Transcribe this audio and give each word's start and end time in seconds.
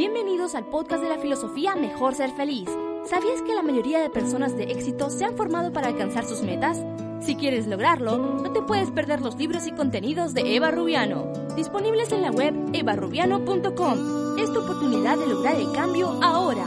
Bienvenidos 0.00 0.54
al 0.54 0.64
podcast 0.64 1.02
de 1.02 1.10
la 1.10 1.18
filosofía 1.18 1.76
Mejor 1.76 2.14
Ser 2.14 2.30
Feliz. 2.30 2.70
¿Sabías 3.04 3.42
que 3.42 3.54
la 3.54 3.60
mayoría 3.60 3.98
de 3.98 4.08
personas 4.08 4.56
de 4.56 4.62
éxito 4.62 5.10
se 5.10 5.26
han 5.26 5.36
formado 5.36 5.74
para 5.74 5.88
alcanzar 5.88 6.24
sus 6.24 6.40
metas? 6.40 6.78
Si 7.20 7.36
quieres 7.36 7.66
lograrlo, 7.66 8.16
no 8.16 8.50
te 8.50 8.62
puedes 8.62 8.90
perder 8.90 9.20
los 9.20 9.36
libros 9.36 9.66
y 9.66 9.72
contenidos 9.72 10.32
de 10.32 10.56
Eva 10.56 10.70
Rubiano, 10.70 11.30
disponibles 11.54 12.12
en 12.12 12.22
la 12.22 12.30
web 12.30 12.54
evarubiano.com. 12.72 14.38
Es 14.38 14.50
tu 14.50 14.60
oportunidad 14.60 15.18
de 15.18 15.26
lograr 15.26 15.56
el 15.56 15.70
cambio 15.72 16.08
ahora. 16.22 16.64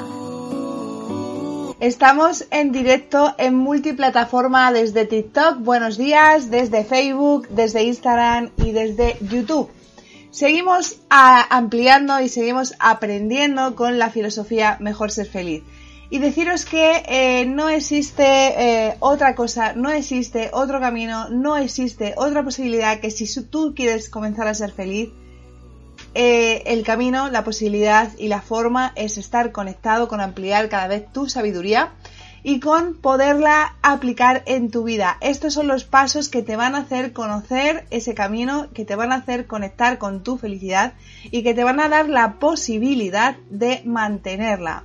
Estamos 1.80 2.46
en 2.52 2.72
directo 2.72 3.34
en 3.40 3.56
multiplataforma 3.56 4.72
desde 4.72 5.06
TikTok, 5.06 5.58
buenos 5.58 5.98
días, 5.98 6.52
desde 6.52 6.84
Facebook, 6.84 7.48
desde 7.48 7.82
Instagram 7.82 8.52
y 8.58 8.74
desde 8.74 9.18
YouTube. 9.22 9.72
Seguimos 10.34 11.00
ampliando 11.10 12.20
y 12.20 12.28
seguimos 12.28 12.74
aprendiendo 12.80 13.76
con 13.76 14.00
la 14.00 14.10
filosofía 14.10 14.78
Mejor 14.80 15.12
Ser 15.12 15.28
Feliz. 15.28 15.62
Y 16.10 16.18
deciros 16.18 16.66
que 16.66 17.04
eh, 17.08 17.46
no 17.46 17.70
existe 17.70 18.24
eh, 18.26 18.96
otra 19.00 19.36
cosa, 19.36 19.74
no 19.74 19.92
existe 19.92 20.50
otro 20.52 20.80
camino, 20.80 21.30
no 21.30 21.56
existe 21.56 22.16
otra 22.18 22.44
posibilidad 22.44 23.00
que 23.00 23.12
si 23.12 23.28
tú 23.44 23.76
quieres 23.76 24.10
comenzar 24.10 24.48
a 24.48 24.56
ser 24.56 24.72
feliz, 24.72 25.12
eh, 26.16 26.64
el 26.66 26.84
camino, 26.84 27.30
la 27.30 27.44
posibilidad 27.44 28.10
y 28.18 28.28
la 28.28 28.42
forma 28.42 28.92
es 28.96 29.20
estar 29.20 29.52
conectado 29.52 30.08
con 30.08 30.20
ampliar 30.20 30.68
cada 30.68 30.88
vez 30.88 31.12
tu 31.14 31.30
sabiduría 31.30 31.94
y 32.44 32.60
con 32.60 32.96
poderla 32.96 33.76
aplicar 33.82 34.44
en 34.46 34.70
tu 34.70 34.84
vida. 34.84 35.18
Estos 35.22 35.54
son 35.54 35.68
los 35.68 35.86
pasos 35.86 36.30
que 36.30 36.44
te 36.44 36.56
van 36.56 36.76
a 36.76 36.80
hacer 36.80 37.14
conocer 37.14 37.86
ese 37.90 38.14
camino, 38.14 38.68
que 38.74 38.86
te 38.86 38.96
van 38.96 39.12
a 39.12 39.16
hacer 39.16 39.48
conectar 39.48 39.98
con 39.98 40.24
tu 40.24 40.38
felicidad 40.38 40.94
y 41.32 41.44
que 41.44 41.54
te 41.54 41.64
van 41.64 41.80
a 41.80 41.90
dar 41.90 42.10
la 42.10 42.34
posibilidad 42.40 43.38
de 43.50 43.82
mantenerla. 43.86 44.84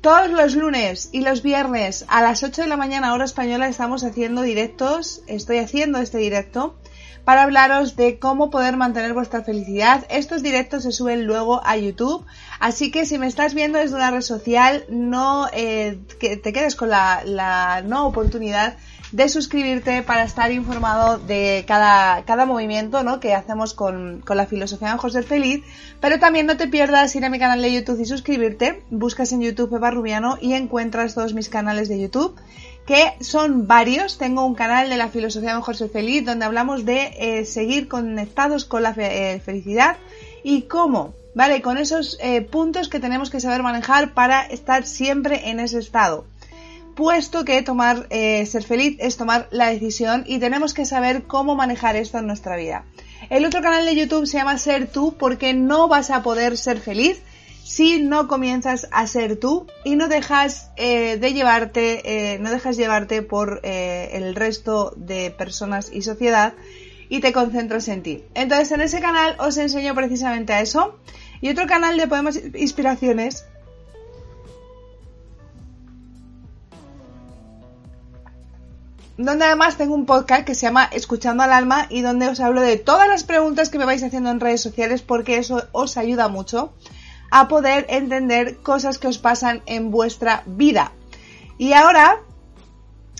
Todos 0.00 0.30
los 0.30 0.54
lunes 0.54 1.08
y 1.12 1.22
los 1.22 1.42
viernes 1.42 2.04
a 2.08 2.20
las 2.22 2.42
8 2.42 2.62
de 2.62 2.68
la 2.68 2.76
mañana 2.76 3.14
hora 3.14 3.24
española 3.24 3.68
estamos 3.68 4.04
haciendo 4.04 4.42
directos, 4.42 5.22
estoy 5.26 5.58
haciendo 5.58 5.98
este 5.98 6.18
directo 6.18 6.76
para 7.24 7.42
hablaros 7.42 7.96
de 7.96 8.18
cómo 8.18 8.50
poder 8.50 8.76
mantener 8.76 9.14
vuestra 9.14 9.42
felicidad. 9.42 10.04
Estos 10.08 10.42
directos 10.42 10.82
se 10.82 10.92
suben 10.92 11.26
luego 11.26 11.60
a 11.64 11.76
YouTube, 11.76 12.24
así 12.60 12.90
que 12.90 13.06
si 13.06 13.18
me 13.18 13.26
estás 13.26 13.54
viendo 13.54 13.78
desde 13.78 13.96
una 13.96 14.10
red 14.10 14.20
social, 14.20 14.84
no 14.88 15.48
eh, 15.52 15.98
te 16.18 16.52
quedes 16.52 16.76
con 16.76 16.90
la, 16.90 17.82
no 17.84 18.06
oportunidad 18.06 18.76
de 19.12 19.28
suscribirte 19.28 20.02
para 20.02 20.24
estar 20.24 20.50
informado 20.50 21.18
de 21.18 21.64
cada, 21.68 22.24
cada 22.24 22.46
movimiento 22.46 23.04
¿no? 23.04 23.20
que 23.20 23.32
hacemos 23.32 23.72
con, 23.72 24.22
con 24.22 24.36
la 24.36 24.46
filosofía 24.46 24.90
de 24.92 24.98
José 24.98 25.22
Feliz, 25.22 25.62
pero 26.00 26.18
también 26.18 26.46
no 26.46 26.56
te 26.56 26.66
pierdas 26.66 27.14
ir 27.14 27.24
a 27.24 27.30
mi 27.30 27.38
canal 27.38 27.62
de 27.62 27.72
YouTube 27.72 28.00
y 28.00 28.06
suscribirte, 28.06 28.82
buscas 28.90 29.30
en 29.32 29.40
YouTube 29.40 29.76
Eva 29.76 29.92
Rubiano 29.92 30.36
y 30.40 30.54
encuentras 30.54 31.14
todos 31.14 31.32
mis 31.32 31.48
canales 31.48 31.88
de 31.88 32.00
YouTube 32.00 32.34
que 32.86 33.14
son 33.20 33.66
varios. 33.66 34.18
Tengo 34.18 34.44
un 34.44 34.54
canal 34.54 34.88
de 34.88 34.96
la 34.96 35.08
filosofía 35.08 35.54
Mejor 35.54 35.76
Ser 35.76 35.90
Feliz 35.90 36.24
donde 36.24 36.44
hablamos 36.44 36.84
de 36.84 37.14
eh, 37.18 37.44
seguir 37.44 37.88
conectados 37.88 38.64
con 38.64 38.82
la 38.82 38.94
eh, 38.96 39.40
felicidad 39.44 39.96
y 40.42 40.62
cómo, 40.62 41.14
¿vale? 41.34 41.62
Con 41.62 41.78
esos 41.78 42.18
eh, 42.20 42.42
puntos 42.42 42.88
que 42.88 43.00
tenemos 43.00 43.30
que 43.30 43.40
saber 43.40 43.62
manejar 43.62 44.14
para 44.14 44.42
estar 44.46 44.86
siempre 44.86 45.50
en 45.50 45.60
ese 45.60 45.78
estado. 45.78 46.26
Puesto 46.94 47.44
que 47.44 47.60
tomar, 47.62 48.06
ser 48.08 48.62
feliz 48.62 48.96
es 49.00 49.16
tomar 49.16 49.48
la 49.50 49.66
decisión 49.66 50.22
y 50.28 50.38
tenemos 50.38 50.74
que 50.74 50.84
saber 50.84 51.24
cómo 51.24 51.56
manejar 51.56 51.96
esto 51.96 52.18
en 52.18 52.28
nuestra 52.28 52.54
vida. 52.54 52.84
El 53.30 53.44
otro 53.44 53.62
canal 53.62 53.84
de 53.84 53.96
YouTube 53.96 54.28
se 54.28 54.38
llama 54.38 54.58
Ser 54.58 54.86
tú 54.86 55.16
porque 55.18 55.54
no 55.54 55.88
vas 55.88 56.10
a 56.10 56.22
poder 56.22 56.56
ser 56.56 56.78
feliz 56.78 57.20
si 57.64 57.98
no 57.98 58.28
comienzas 58.28 58.88
a 58.92 59.06
ser 59.06 59.36
tú 59.36 59.66
y 59.84 59.96
no 59.96 60.06
dejas 60.06 60.70
eh, 60.76 61.16
de 61.16 61.32
llevarte, 61.32 62.34
eh, 62.34 62.38
no 62.38 62.50
dejas 62.50 62.76
llevarte 62.76 63.22
por 63.22 63.60
eh, 63.62 64.10
el 64.12 64.34
resto 64.34 64.92
de 64.96 65.30
personas 65.30 65.90
y 65.90 66.02
sociedad 66.02 66.52
y 67.08 67.20
te 67.20 67.32
concentras 67.32 67.88
en 67.88 68.02
ti. 68.02 68.22
Entonces 68.34 68.70
en 68.72 68.82
ese 68.82 69.00
canal 69.00 69.36
os 69.38 69.56
enseño 69.56 69.94
precisamente 69.94 70.52
a 70.52 70.60
eso. 70.60 70.98
Y 71.40 71.48
otro 71.48 71.66
canal 71.66 71.96
de 71.96 72.06
Poemas 72.06 72.38
Inspiraciones 72.54 73.46
donde 79.16 79.44
además 79.44 79.76
tengo 79.78 79.94
un 79.94 80.06
podcast 80.06 80.44
que 80.44 80.54
se 80.54 80.66
llama 80.66 80.90
Escuchando 80.92 81.44
al 81.44 81.52
Alma 81.52 81.86
y 81.88 82.02
donde 82.02 82.28
os 82.28 82.40
hablo 82.40 82.60
de 82.60 82.76
todas 82.76 83.08
las 83.08 83.24
preguntas 83.24 83.70
que 83.70 83.78
me 83.78 83.84
vais 83.84 84.02
haciendo 84.02 84.30
en 84.30 84.40
redes 84.40 84.60
sociales 84.60 85.02
porque 85.02 85.38
eso 85.38 85.62
os 85.72 85.96
ayuda 85.96 86.28
mucho 86.28 86.74
a 87.34 87.48
poder 87.48 87.84
entender 87.88 88.58
cosas 88.58 88.98
que 88.98 89.08
os 89.08 89.18
pasan 89.18 89.60
en 89.66 89.90
vuestra 89.90 90.44
vida. 90.46 90.92
Y 91.58 91.72
ahora 91.72 92.20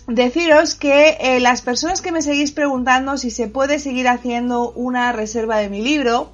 deciros 0.06 0.76
que 0.76 1.16
eh, 1.18 1.40
las 1.40 1.62
personas 1.62 2.00
que 2.00 2.12
me 2.12 2.22
seguís 2.22 2.52
preguntando 2.52 3.18
si 3.18 3.32
se 3.32 3.48
puede 3.48 3.80
seguir 3.80 4.06
haciendo 4.06 4.70
una 4.70 5.10
reserva 5.10 5.56
de 5.58 5.68
mi 5.68 5.82
libro, 5.82 6.30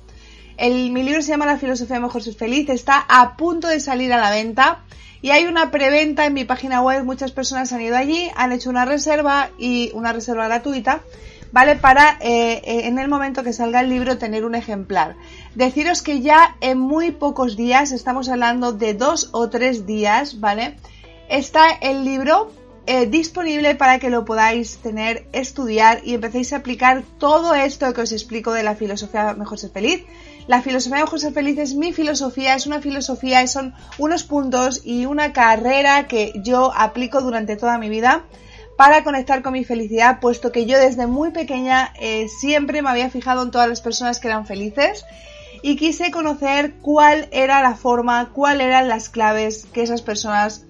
el, 0.59 0.91
mi 0.91 1.03
libro 1.03 1.23
se 1.23 1.29
llama 1.29 1.47
La 1.47 1.57
filosofía 1.57 1.97
de 1.97 2.03
mejor 2.03 2.23
ser 2.23 2.35
feliz, 2.35 2.69
está 2.69 2.99
a 3.09 3.39
punto 3.39 3.67
de 3.67 3.81
salir 3.81 4.13
a 4.13 4.21
la 4.21 4.31
venta 4.31 4.81
y 5.23 5.31
hay 5.31 5.47
una 5.47 5.71
preventa 5.71 6.27
en 6.27 6.35
mi 6.35 6.45
página 6.45 6.83
web, 6.83 7.03
muchas 7.05 7.33
personas 7.33 7.73
han 7.73 7.81
ido 7.81 7.97
allí, 7.97 8.31
han 8.37 8.53
hecho 8.53 8.69
una 8.69 8.85
reserva 8.85 9.49
y 9.59 9.91
una 9.95 10.13
reserva 10.13 10.49
gratuita 10.49 11.01
¿vale? 11.53 11.77
Para 11.77 12.19
eh, 12.21 12.63
eh, 12.65 12.81
en 12.85 12.99
el 12.99 13.09
momento 13.09 13.43
que 13.43 13.53
salga 13.53 13.81
el 13.81 13.89
libro 13.89 14.19
tener 14.19 14.45
un 14.45 14.55
ejemplar. 14.55 15.17
Deciros 15.55 16.03
que 16.03 16.21
ya 16.21 16.57
en 16.61 16.79
muy 16.79 17.11
pocos 17.11 17.57
días, 17.57 17.93
estamos 17.93 18.29
hablando 18.29 18.73
de 18.73 18.95
dos 18.95 19.31
o 19.33 19.51
tres 19.51 19.87
días, 19.87 20.41
¿vale? 20.41 20.77
Está 21.29 21.71
el 21.81 22.05
libro 22.05 22.51
eh, 22.87 23.07
disponible 23.07 23.75
para 23.75 23.99
que 23.99 24.11
lo 24.11 24.25
podáis 24.25 24.79
tener, 24.79 25.27
estudiar 25.33 26.01
y 26.05 26.15
empecéis 26.15 26.53
a 26.53 26.57
aplicar 26.57 27.05
todo 27.19 27.55
esto 27.55 27.93
que 27.93 28.01
os 28.01 28.13
explico 28.13 28.53
de 28.53 28.63
la 28.63 28.75
filosofía 28.75 29.35
Mejor 29.35 29.59
Ser 29.59 29.71
Feliz. 29.71 30.05
La 30.47 30.63
filosofía 30.63 30.99
Mejor 31.01 31.21
Ser 31.21 31.33
Feliz 31.33 31.59
es 31.59 31.75
mi 31.75 31.93
filosofía, 31.93 32.55
es 32.55 32.67
una 32.67 32.81
filosofía, 32.81 33.47
son 33.47 33.75
unos 33.99 34.25
puntos 34.25 34.81
y 34.85 35.07
una 35.07 35.33
carrera 35.33 36.09
que 36.09 36.33
yo 36.43 36.73
aplico 36.75 37.21
durante 37.21 37.57
toda 37.57 37.79
mi 37.79 37.89
vida 37.89 38.25
para 38.81 39.05
conectar 39.05 39.43
con 39.43 39.53
mi 39.53 39.63
felicidad, 39.63 40.21
puesto 40.21 40.53
que 40.53 40.65
yo 40.65 40.79
desde 40.79 41.07
muy 41.07 41.33
pequeña 41.33 41.93
eh, 42.01 42.29
siempre 42.31 42.81
me 42.81 42.89
había 42.89 43.11
fijado 43.11 43.43
en 43.43 43.51
todas 43.51 43.69
las 43.69 43.83
personas 43.83 44.21
que 44.21 44.29
eran 44.29 44.47
felices 44.47 45.05
y 45.61 45.77
quise 45.77 46.11
conocer 46.11 46.73
cuál 46.81 47.29
era 47.31 47.61
la 47.61 47.75
forma, 47.75 48.31
cuáles 48.33 48.69
eran 48.69 48.89
las 48.89 49.11
claves 49.11 49.67
que 49.75 49.83
esas 49.83 50.01
personas 50.01 50.65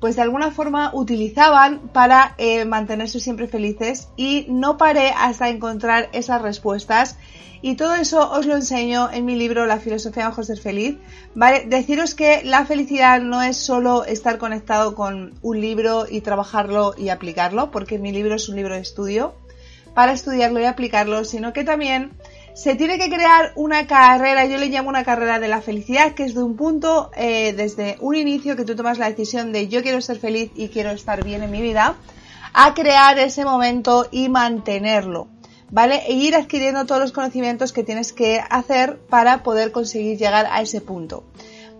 pues 0.00 0.16
de 0.16 0.22
alguna 0.22 0.50
forma 0.50 0.90
utilizaban 0.94 1.78
para 1.92 2.34
eh, 2.38 2.64
mantenerse 2.64 3.20
siempre 3.20 3.46
felices 3.46 4.08
y 4.16 4.46
no 4.48 4.78
paré 4.78 5.12
hasta 5.16 5.48
encontrar 5.50 6.08
esas 6.12 6.42
respuestas 6.42 7.16
y 7.62 7.74
todo 7.74 7.94
eso 7.94 8.30
os 8.30 8.46
lo 8.46 8.54
enseño 8.54 9.10
en 9.12 9.26
mi 9.26 9.36
libro 9.36 9.66
La 9.66 9.78
filosofía 9.78 10.30
de 10.30 10.44
ser 10.44 10.58
feliz. 10.58 10.96
¿vale? 11.34 11.66
Deciros 11.66 12.14
que 12.14 12.42
la 12.42 12.64
felicidad 12.64 13.20
no 13.20 13.42
es 13.42 13.58
solo 13.58 14.04
estar 14.04 14.38
conectado 14.38 14.94
con 14.94 15.34
un 15.42 15.60
libro 15.60 16.06
y 16.08 16.22
trabajarlo 16.22 16.94
y 16.96 17.10
aplicarlo, 17.10 17.70
porque 17.70 17.98
mi 17.98 18.12
libro 18.12 18.34
es 18.36 18.48
un 18.48 18.56
libro 18.56 18.74
de 18.74 18.80
estudio, 18.80 19.34
para 19.94 20.12
estudiarlo 20.12 20.60
y 20.60 20.64
aplicarlo, 20.64 21.24
sino 21.24 21.52
que 21.52 21.64
también 21.64 22.12
se 22.54 22.74
tiene 22.74 22.98
que 22.98 23.08
crear 23.08 23.52
una 23.54 23.86
carrera, 23.86 24.44
yo 24.46 24.58
le 24.58 24.68
llamo 24.68 24.88
una 24.88 25.04
carrera 25.04 25.38
de 25.38 25.48
la 25.48 25.62
felicidad, 25.62 26.14
que 26.14 26.24
es 26.24 26.34
de 26.34 26.42
un 26.42 26.56
punto, 26.56 27.10
eh, 27.16 27.52
desde 27.52 27.96
un 28.00 28.16
inicio 28.16 28.56
que 28.56 28.64
tú 28.64 28.76
tomas 28.76 28.98
la 28.98 29.08
decisión 29.08 29.52
de 29.52 29.68
yo 29.68 29.82
quiero 29.82 30.00
ser 30.00 30.18
feliz 30.18 30.50
y 30.54 30.68
quiero 30.68 30.90
estar 30.90 31.24
bien 31.24 31.42
en 31.42 31.50
mi 31.50 31.62
vida, 31.62 31.96
a 32.52 32.74
crear 32.74 33.18
ese 33.18 33.44
momento 33.44 34.08
y 34.10 34.28
mantenerlo. 34.28 35.28
¿vale? 35.70 36.02
E 36.06 36.12
ir 36.12 36.34
adquiriendo 36.34 36.84
todos 36.84 37.00
los 37.00 37.12
conocimientos 37.12 37.72
que 37.72 37.84
tienes 37.84 38.12
que 38.12 38.40
hacer 38.50 38.98
para 39.08 39.42
poder 39.42 39.72
conseguir 39.72 40.18
llegar 40.18 40.46
a 40.50 40.60
ese 40.60 40.80
punto. 40.80 41.24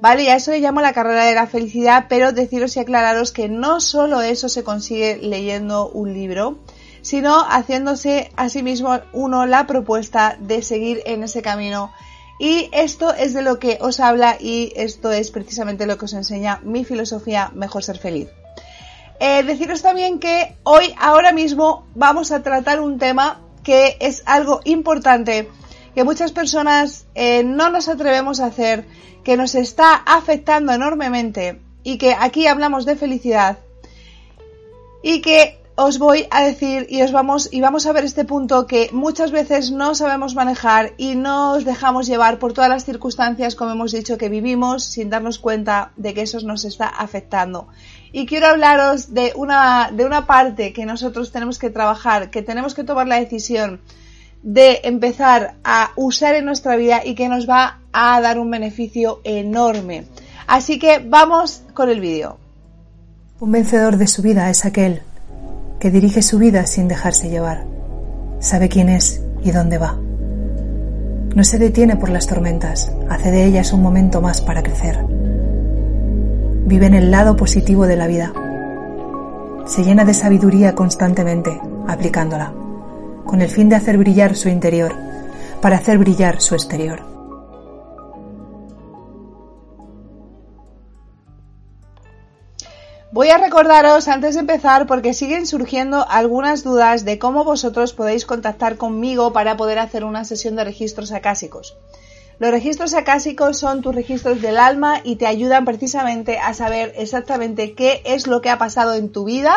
¿Vale? 0.01 0.23
Y 0.23 0.29
a 0.29 0.37
eso 0.37 0.53
le 0.53 0.61
llamo 0.61 0.81
la 0.81 0.95
carrera 0.95 1.27
de 1.27 1.35
la 1.35 1.47
felicidad, 1.47 2.07
pero 2.09 2.33
deciros 2.33 2.75
y 2.77 2.81
aclararos 2.81 3.33
que 3.33 3.51
no 3.51 3.81
solo 3.81 4.23
eso 4.23 4.49
se 4.49 4.65
consigue 4.65 5.19
leyendo 5.19 5.91
un 5.91 6.15
libro, 6.15 6.59
sino 7.03 7.41
haciéndose 7.41 8.31
a 8.37 8.49
sí 8.49 8.63
mismo 8.63 8.99
uno 9.13 9.47
la 9.47 9.67
propuesta 9.67 10.37
de 10.41 10.63
seguir 10.63 11.03
en 11.07 11.23
ese 11.23 11.43
camino. 11.43 11.93
Y 12.39 12.71
esto 12.73 13.13
es 13.13 13.35
de 13.35 13.43
lo 13.43 13.59
que 13.59 13.79
os 13.81 14.01
habla 14.01 14.37
y 14.41 14.73
esto 14.75 15.13
es 15.13 15.31
precisamente 15.31 15.87
lo 15.87 15.99
que 15.99 16.07
os 16.07 16.15
enseña 16.15 16.61
mi 16.63 16.85
filosofía 16.85 17.51
Mejor 17.55 17.85
Ser 17.85 17.99
Feliz. 17.99 18.29
Eh, 19.21 19.43
deciros 19.43 19.83
también 19.83 20.19
que 20.19 20.57
hoy, 20.63 20.95
ahora 20.99 21.33
mismo, 21.33 21.87
vamos 21.95 22.33
a 22.33 22.43
tratar 22.43 22.81
un 22.81 22.99
tema 22.99 23.43
que 23.63 23.99
es 24.01 24.23
algo 24.25 24.61
importante 24.65 25.51
que 25.95 26.05
muchas 26.05 26.33
personas 26.33 27.07
eh, 27.15 27.43
no 27.45 27.71
nos 27.71 27.89
atrevemos 27.89 28.41
a 28.41 28.47
hacer, 28.47 28.87
que 29.25 29.37
nos 29.37 29.55
está 29.55 29.95
afectando 29.95 30.73
enormemente 30.73 31.61
y 31.83 31.99
que 31.99 32.15
aquí 32.19 32.47
hablamos 32.47 32.87
de 32.87 32.97
felicidad 32.97 33.59
y 35.03 35.21
que 35.21 35.60
os 35.83 35.99
voy 35.99 36.27
a 36.31 36.43
decir 36.45 36.87
y 36.91 37.01
os 37.01 37.11
vamos 37.11 37.49
y 37.51 37.63
vamos 37.63 37.87
a 37.87 37.93
ver 37.93 38.05
este 38.05 38.27
punto 38.27 38.67
que 38.67 38.91
muchas 38.93 39.31
veces 39.31 39.71
no 39.71 39.95
sabemos 39.95 40.35
manejar 40.35 40.93
y 40.99 41.15
nos 41.15 41.65
dejamos 41.65 42.07
llevar 42.07 42.39
por 42.39 42.53
todas 42.53 42.69
las 42.69 42.85
circunstancias, 42.85 43.55
como 43.55 43.71
hemos 43.71 43.93
dicho, 43.93 44.19
que 44.19 44.29
vivimos 44.29 44.85
sin 44.85 45.09
darnos 45.09 45.39
cuenta 45.39 45.93
de 45.97 46.13
que 46.13 46.21
eso 46.21 46.39
nos 46.43 46.67
está 46.67 46.87
afectando. 46.87 47.69
Y 48.13 48.27
quiero 48.27 48.49
hablaros 48.49 49.15
de 49.15 49.33
una, 49.37 49.91
de 49.91 50.05
una 50.05 50.27
parte 50.27 50.75
que 50.75 50.85
nosotros 50.85 51.33
tenemos 51.33 51.59
que 51.59 51.71
trabajar, 51.71 52.29
que 52.29 52.43
tenemos 52.43 52.75
que 52.75 52.85
tomar 52.85 53.09
la 53.09 53.19
decisión 53.19 53.81
de 54.43 54.81
empezar 54.85 55.55
a 55.65 55.93
usar 55.97 56.35
en 56.35 56.45
nuestra 56.45 56.77
vida 56.77 57.01
y 57.07 57.15
que 57.15 57.31
nos 57.31 57.49
va 57.49 57.79
a 57.95 58.21
dar 58.21 58.39
un 58.39 58.51
beneficio 58.51 59.23
enorme. 59.25 60.05
Así 60.47 60.79
que 60.79 60.99
vamos 60.99 61.63
con 61.73 61.89
el 61.89 62.01
vídeo. 62.01 62.37
Un 63.39 63.53
vencedor 63.53 63.97
de 63.97 64.07
su 64.09 64.21
vida 64.21 64.51
es 64.51 64.67
aquel 64.67 65.03
que 65.81 65.91
dirige 65.91 66.21
su 66.21 66.39
vida 66.39 66.67
sin 66.67 66.87
dejarse 66.89 67.31
llevar. 67.31 67.65
Sabe 68.39 68.69
quién 68.69 68.91
es 68.91 69.23
y 69.43 69.51
dónde 69.51 69.79
va. 69.79 69.99
No 71.35 71.43
se 71.43 71.59
detiene 71.59 71.97
por 71.97 72.11
las 72.11 72.27
tormentas, 72.27 72.93
hace 73.09 73.31
de 73.31 73.47
ellas 73.47 73.73
un 73.73 73.83
momento 73.83 74.21
más 74.21 74.43
para 74.43 74.63
crecer. 74.63 74.99
Vive 76.67 76.87
en 76.87 76.95
el 76.95 77.11
lado 77.11 77.35
positivo 77.35 77.87
de 77.87 77.97
la 77.97 78.07
vida. 78.07 78.33
Se 79.65 79.83
llena 79.83 80.05
de 80.05 80.13
sabiduría 80.13 80.75
constantemente, 80.75 81.59
aplicándola, 81.89 82.53
con 83.25 83.41
el 83.41 83.49
fin 83.49 83.69
de 83.71 83.77
hacer 83.77 83.97
brillar 83.97 84.37
su 84.37 84.51
interior, 84.51 84.93
para 85.63 85.77
hacer 85.77 85.99
brillar 85.99 86.41
su 86.41 86.55
exterior. 86.55 87.10
Voy 93.13 93.29
a 93.31 93.39
recordaros 93.39 94.07
antes 94.07 94.35
de 94.35 94.41
empezar 94.41 94.87
porque 94.87 95.15
siguen 95.15 95.45
surgiendo 95.45 96.07
algunas 96.09 96.63
dudas 96.63 97.05
de 97.05 97.19
cómo 97.19 97.43
vosotros 97.43 97.93
podéis 97.93 98.25
contactar 98.25 98.77
conmigo 98.77 99.33
para 99.33 99.57
poder 99.57 99.81
hacer 99.81 100.05
una 100.05 100.25
sesión 100.25 100.55
de 100.55 100.63
registros 100.63 101.11
acásicos. 101.11 101.77
Los 102.39 102.53
registros 102.53 102.95
acásicos 102.95 103.59
son 103.59 103.83
tus 103.83 103.97
registros 103.97 104.41
del 104.41 104.59
alma 104.59 105.01
y 105.03 105.17
te 105.17 105.27
ayudan 105.27 105.65
precisamente 105.65 106.39
a 106.39 106.55
saber 106.55 106.93
exactamente 106.97 107.75
qué 107.75 108.01
es 108.05 108.29
lo 108.29 108.41
que 108.41 108.49
ha 108.49 108.59
pasado 108.59 108.95
en 108.95 109.11
tu 109.11 109.25
vida, 109.25 109.57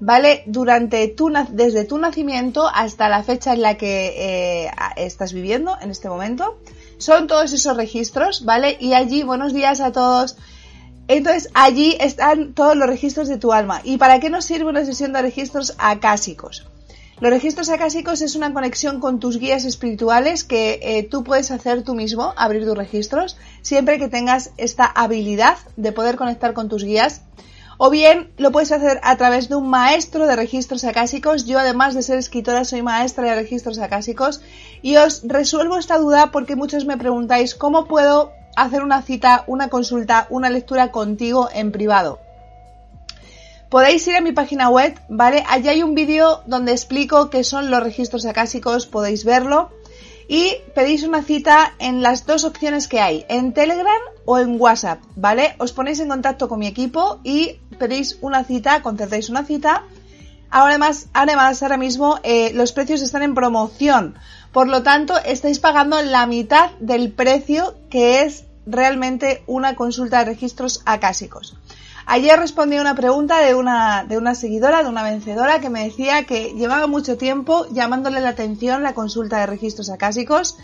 ¿vale? 0.00 0.42
Durante 0.46 1.14
desde 1.50 1.84
tu 1.84 1.98
nacimiento 1.98 2.66
hasta 2.66 3.10
la 3.10 3.22
fecha 3.22 3.52
en 3.52 3.60
la 3.60 3.76
que 3.76 4.64
eh, 4.64 4.70
estás 4.96 5.34
viviendo 5.34 5.76
en 5.82 5.90
este 5.90 6.08
momento. 6.08 6.56
Son 6.96 7.26
todos 7.26 7.52
esos 7.52 7.76
registros, 7.76 8.46
¿vale? 8.46 8.78
Y 8.80 8.94
allí, 8.94 9.22
buenos 9.22 9.52
días 9.52 9.82
a 9.82 9.92
todos. 9.92 10.36
Entonces 11.12 11.50
allí 11.54 11.96
están 11.98 12.54
todos 12.54 12.76
los 12.76 12.86
registros 12.86 13.26
de 13.26 13.36
tu 13.36 13.52
alma. 13.52 13.80
¿Y 13.82 13.98
para 13.98 14.20
qué 14.20 14.30
nos 14.30 14.44
sirve 14.44 14.70
una 14.70 14.84
sesión 14.84 15.12
de 15.12 15.20
registros 15.20 15.74
acásicos? 15.76 16.68
Los 17.18 17.32
registros 17.32 17.68
acásicos 17.68 18.22
es 18.22 18.36
una 18.36 18.54
conexión 18.54 19.00
con 19.00 19.18
tus 19.18 19.40
guías 19.40 19.64
espirituales 19.64 20.44
que 20.44 20.78
eh, 20.80 21.02
tú 21.02 21.24
puedes 21.24 21.50
hacer 21.50 21.82
tú 21.82 21.96
mismo, 21.96 22.32
abrir 22.36 22.64
tus 22.64 22.78
registros, 22.78 23.36
siempre 23.60 23.98
que 23.98 24.06
tengas 24.06 24.52
esta 24.56 24.84
habilidad 24.84 25.58
de 25.76 25.90
poder 25.90 26.14
conectar 26.14 26.54
con 26.54 26.68
tus 26.68 26.84
guías. 26.84 27.22
O 27.76 27.90
bien 27.90 28.30
lo 28.36 28.52
puedes 28.52 28.70
hacer 28.70 29.00
a 29.02 29.16
través 29.16 29.48
de 29.48 29.56
un 29.56 29.68
maestro 29.68 30.28
de 30.28 30.36
registros 30.36 30.84
acásicos. 30.84 31.44
Yo 31.44 31.58
además 31.58 31.94
de 31.94 32.04
ser 32.04 32.18
escritora 32.18 32.64
soy 32.64 32.82
maestra 32.82 33.24
de 33.24 33.34
registros 33.34 33.80
acásicos 33.80 34.42
y 34.80 34.94
os 34.94 35.22
resuelvo 35.24 35.76
esta 35.76 35.98
duda 35.98 36.30
porque 36.30 36.54
muchos 36.54 36.84
me 36.84 36.96
preguntáis 36.96 37.56
cómo 37.56 37.86
puedo 37.86 38.32
hacer 38.56 38.82
una 38.82 39.02
cita, 39.02 39.44
una 39.46 39.68
consulta, 39.68 40.26
una 40.30 40.50
lectura 40.50 40.90
contigo 40.90 41.48
en 41.52 41.72
privado. 41.72 42.20
Podéis 43.70 44.04
ir 44.08 44.16
a 44.16 44.20
mi 44.20 44.32
página 44.32 44.68
web, 44.68 44.98
¿vale? 45.08 45.44
Allí 45.48 45.68
hay 45.68 45.82
un 45.84 45.94
vídeo 45.94 46.42
donde 46.46 46.72
explico 46.72 47.30
qué 47.30 47.44
son 47.44 47.70
los 47.70 47.80
registros 47.80 48.26
acásicos, 48.26 48.86
podéis 48.86 49.24
verlo. 49.24 49.70
Y 50.26 50.56
pedís 50.74 51.04
una 51.04 51.22
cita 51.22 51.74
en 51.78 52.02
las 52.02 52.26
dos 52.26 52.44
opciones 52.44 52.88
que 52.88 53.00
hay, 53.00 53.24
en 53.28 53.52
Telegram 53.52 54.00
o 54.24 54.38
en 54.38 54.60
WhatsApp, 54.60 55.00
¿vale? 55.16 55.54
Os 55.58 55.72
ponéis 55.72 55.98
en 56.00 56.08
contacto 56.08 56.48
con 56.48 56.58
mi 56.58 56.66
equipo 56.66 57.20
y 57.24 57.58
pedís 57.78 58.18
una 58.20 58.44
cita, 58.44 58.82
concertáis 58.82 59.28
una 59.28 59.44
cita. 59.44 59.84
Ahora 60.50 60.70
además, 60.70 61.08
además 61.12 61.62
ahora 61.62 61.76
mismo 61.76 62.18
eh, 62.22 62.52
los 62.54 62.72
precios 62.72 63.02
están 63.02 63.22
en 63.22 63.34
promoción, 63.34 64.16
por 64.52 64.68
lo 64.68 64.82
tanto 64.82 65.14
estáis 65.24 65.58
pagando 65.58 66.00
la 66.02 66.26
mitad 66.26 66.70
del 66.80 67.12
precio 67.12 67.74
que 67.88 68.22
es 68.22 68.44
realmente 68.66 69.42
una 69.46 69.76
consulta 69.76 70.18
de 70.18 70.26
registros 70.26 70.82
acásicos. 70.84 71.56
Ayer 72.06 72.38
respondí 72.38 72.76
a 72.76 72.80
una 72.80 72.96
pregunta 72.96 73.38
de 73.38 73.54
una, 73.54 74.04
de 74.04 74.18
una 74.18 74.34
seguidora, 74.34 74.82
de 74.82 74.88
una 74.88 75.04
vencedora, 75.04 75.60
que 75.60 75.70
me 75.70 75.84
decía 75.84 76.24
que 76.24 76.54
llevaba 76.54 76.88
mucho 76.88 77.16
tiempo 77.16 77.66
llamándole 77.72 78.20
la 78.20 78.30
atención 78.30 78.82
la 78.82 78.94
consulta 78.94 79.38
de 79.38 79.46
registros 79.46 79.90
acásicos 79.90 80.56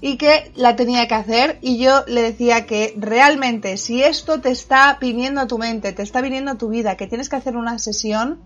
y 0.00 0.18
que 0.18 0.52
la 0.54 0.76
tenía 0.76 1.08
que 1.08 1.14
hacer 1.14 1.58
y 1.62 1.78
yo 1.78 2.04
le 2.06 2.22
decía 2.22 2.66
que 2.66 2.94
realmente 2.96 3.76
si 3.76 4.02
esto 4.02 4.40
te 4.40 4.50
está 4.50 4.98
viniendo 5.00 5.40
a 5.40 5.46
tu 5.46 5.58
mente, 5.58 5.92
te 5.92 6.02
está 6.02 6.20
viniendo 6.20 6.52
a 6.52 6.58
tu 6.58 6.68
vida, 6.68 6.96
que 6.96 7.06
tienes 7.06 7.28
que 7.28 7.36
hacer 7.36 7.56
una 7.56 7.78
sesión, 7.78 8.40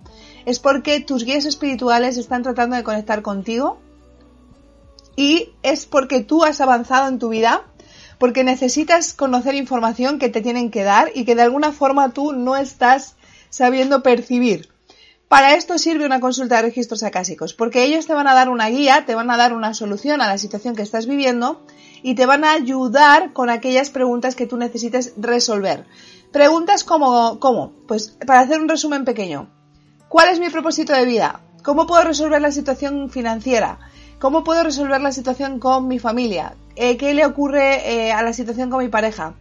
es 0.47 0.59
porque 0.59 1.01
tus 1.01 1.25
guías 1.25 1.45
espirituales 1.45 2.17
están 2.17 2.43
tratando 2.43 2.77
de 2.77 2.85
conectar 2.85 3.23
contigo 3.23 3.79
y 5.19 5.51
es 5.65 5.85
porque 5.85 6.21
tú 6.21 6.45
has 6.45 6.61
avanzado 6.61 7.09
en 7.09 7.19
tu 7.19 7.31
vida 7.31 7.65
porque 8.19 8.45
necesitas 8.45 9.15
conocer 9.15 9.57
información 9.57 10.21
que 10.21 10.29
te 10.29 10.41
tienen 10.41 10.71
que 10.71 10.85
dar 10.85 11.11
y 11.13 11.25
que 11.25 11.35
de 11.35 11.43
alguna 11.43 11.73
forma 11.73 12.13
tú 12.13 12.33
no 12.33 12.55
estás 12.55 13.17
sabiendo 13.51 14.05
percibir. 14.05 14.69
Para 15.27 15.57
esto 15.57 15.77
sirve 15.77 16.07
una 16.07 16.21
consulta 16.21 16.57
de 16.57 16.63
registros 16.63 17.03
acásicos, 17.03 17.53
porque 17.53 17.83
ellos 17.83 18.07
te 18.07 18.15
van 18.15 18.29
a 18.29 18.35
dar 18.35 18.49
una 18.49 18.69
guía, 18.69 19.07
te 19.07 19.17
van 19.17 19.29
a 19.33 19.37
dar 19.37 19.55
una 19.55 19.75
solución 19.75 20.21
a 20.21 20.29
la 20.29 20.39
situación 20.39 20.77
que 20.77 20.83
estás 20.83 21.07
viviendo 21.07 21.67
y 22.05 22.15
te 22.15 22.25
van 22.25 22.45
a 22.45 22.53
ayudar 22.53 23.33
con 23.33 23.51
aquellas 23.51 23.91
preguntas 23.91 24.37
que 24.37 24.47
tú 24.47 24.57
necesites 24.57 25.15
resolver. 25.17 25.85
Preguntas 26.31 26.85
como, 26.85 27.41
¿cómo? 27.41 27.73
Pues 27.89 28.17
para 28.25 28.39
hacer 28.39 28.61
un 28.61 28.69
resumen 28.69 29.05
pequeño. 29.05 29.51
¿Cuál 30.09 30.29
es 30.29 30.39
mi 30.39 30.49
propósito 30.49 30.93
de 30.93 31.07
vida? 31.07 31.41
¿Cómo 31.65 31.89
puedo 31.89 32.05
resolver 32.05 32.41
la 32.41 32.53
situación 32.53 33.11
financiera? 33.11 33.81
¿Cómo 34.19 34.43
puedo 34.43 34.65
resolver 34.65 35.01
la 35.01 35.13
situación 35.13 35.61
con 35.61 35.87
mi 35.87 36.01
familia? 36.01 36.57
Eh, 36.75 36.97
¿Qué 36.97 37.15
le 37.15 37.25
ocurre 37.25 37.89
eh, 37.89 38.13
a 38.13 38.21
la 38.25 38.33
situación 38.33 38.69
con 38.69 38.81
mi 38.81 38.89
pareja? 38.89 39.35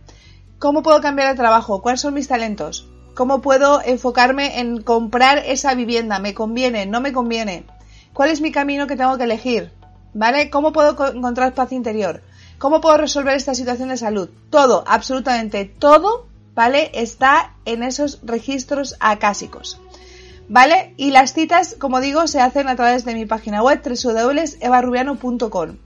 ¿Cómo 0.59 0.83
puedo 0.83 1.01
cambiar 1.01 1.29
de 1.29 1.35
trabajo? 1.35 1.81
¿Cuáles 1.81 2.01
son 2.01 2.13
mis 2.13 2.27
talentos? 2.27 2.87
¿Cómo 3.15 3.41
puedo 3.41 3.81
enfocarme 3.83 4.59
en 4.59 4.83
comprar 4.83 5.39
esa 5.39 5.73
vivienda? 5.73 6.19
¿Me 6.19 6.35
conviene? 6.35 6.85
¿No 6.85 7.01
me 7.01 7.11
conviene? 7.11 7.65
¿Cuál 8.13 8.29
es 8.29 8.39
mi 8.39 8.51
camino 8.51 8.85
que 8.85 8.95
tengo 8.95 9.17
que 9.17 9.23
elegir? 9.23 9.71
¿Vale? 10.13 10.51
¿Cómo 10.51 10.71
puedo 10.73 10.95
encontrar 11.11 11.55
paz 11.55 11.71
interior? 11.71 12.21
¿Cómo 12.59 12.79
puedo 12.79 12.97
resolver 12.97 13.35
esta 13.35 13.55
situación 13.55 13.89
de 13.89 13.97
salud? 13.97 14.29
Todo, 14.51 14.83
absolutamente 14.85 15.65
todo, 15.65 16.27
¿vale? 16.53 16.91
Está 16.93 17.55
en 17.65 17.81
esos 17.81 18.19
registros 18.21 18.95
acásicos. 18.99 19.81
¿Vale? 20.49 20.93
Y 20.95 21.11
las 21.11 21.33
citas, 21.33 21.75
como 21.77 21.99
digo, 21.99 22.27
se 22.27 22.39
hacen 22.39 22.67
a 22.69 22.75
través 22.75 23.03
de 23.03 23.13
mi 23.13 23.25
página 23.25 23.61
web 23.61 23.81
www.evarubiano.com. 23.83 25.77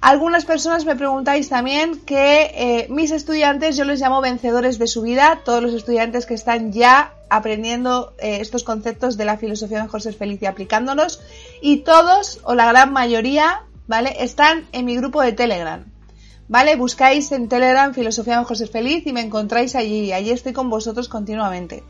Algunas 0.00 0.46
personas 0.46 0.86
me 0.86 0.96
preguntáis 0.96 1.50
también 1.50 2.00
que 2.00 2.50
eh, 2.54 2.86
mis 2.88 3.10
estudiantes, 3.10 3.76
yo 3.76 3.84
les 3.84 4.00
llamo 4.00 4.22
vencedores 4.22 4.78
de 4.78 4.86
su 4.86 5.02
vida, 5.02 5.42
todos 5.44 5.62
los 5.62 5.74
estudiantes 5.74 6.24
que 6.24 6.32
están 6.32 6.72
ya 6.72 7.12
aprendiendo 7.28 8.14
eh, 8.18 8.38
estos 8.40 8.64
conceptos 8.64 9.18
de 9.18 9.26
la 9.26 9.36
filosofía 9.36 9.82
mejor 9.82 10.00
ser 10.00 10.14
feliz 10.14 10.40
y 10.40 10.46
aplicándolos, 10.46 11.20
y 11.60 11.78
todos, 11.78 12.40
o 12.44 12.54
la 12.54 12.66
gran 12.66 12.94
mayoría, 12.94 13.62
¿vale? 13.86 14.16
Están 14.20 14.66
en 14.72 14.86
mi 14.86 14.96
grupo 14.96 15.20
de 15.20 15.32
Telegram. 15.32 15.84
¿Vale? 16.48 16.74
Buscáis 16.74 17.30
en 17.30 17.48
Telegram 17.48 17.94
Filosofía 17.94 18.40
Mejor 18.40 18.56
Ser 18.56 18.66
Feliz 18.66 19.06
y 19.06 19.12
me 19.12 19.20
encontráis 19.20 19.76
allí. 19.76 20.12
Allí 20.12 20.32
estoy 20.32 20.52
con 20.52 20.68
vosotros 20.68 21.08
continuamente. 21.08 21.84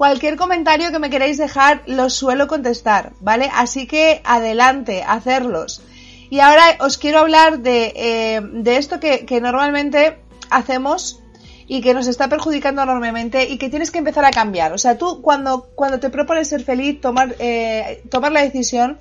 Cualquier 0.00 0.36
comentario 0.36 0.90
que 0.90 0.98
me 0.98 1.10
queráis 1.10 1.36
dejar 1.36 1.82
los 1.84 2.14
suelo 2.14 2.46
contestar, 2.46 3.12
¿vale? 3.20 3.50
Así 3.52 3.86
que 3.86 4.22
adelante, 4.24 5.04
hacerlos. 5.06 5.82
Y 6.30 6.40
ahora 6.40 6.62
os 6.80 6.96
quiero 6.96 7.18
hablar 7.18 7.58
de, 7.58 7.92
eh, 7.94 8.40
de 8.40 8.78
esto 8.78 8.98
que, 8.98 9.40
normalmente 9.42 10.16
hacemos 10.48 11.20
y 11.66 11.82
que 11.82 11.92
nos 11.92 12.06
está 12.06 12.28
perjudicando 12.30 12.80
enormemente 12.80 13.44
y 13.44 13.58
que 13.58 13.68
tienes 13.68 13.90
que 13.90 13.98
empezar 13.98 14.24
a 14.24 14.30
cambiar. 14.30 14.72
O 14.72 14.78
sea, 14.78 14.96
tú 14.96 15.20
cuando, 15.20 15.68
cuando 15.74 16.00
te 16.00 16.08
propones 16.08 16.48
ser 16.48 16.64
feliz, 16.64 16.98
tomar, 17.02 17.36
eh, 17.38 18.02
tomar 18.10 18.32
la 18.32 18.40
decisión, 18.40 18.96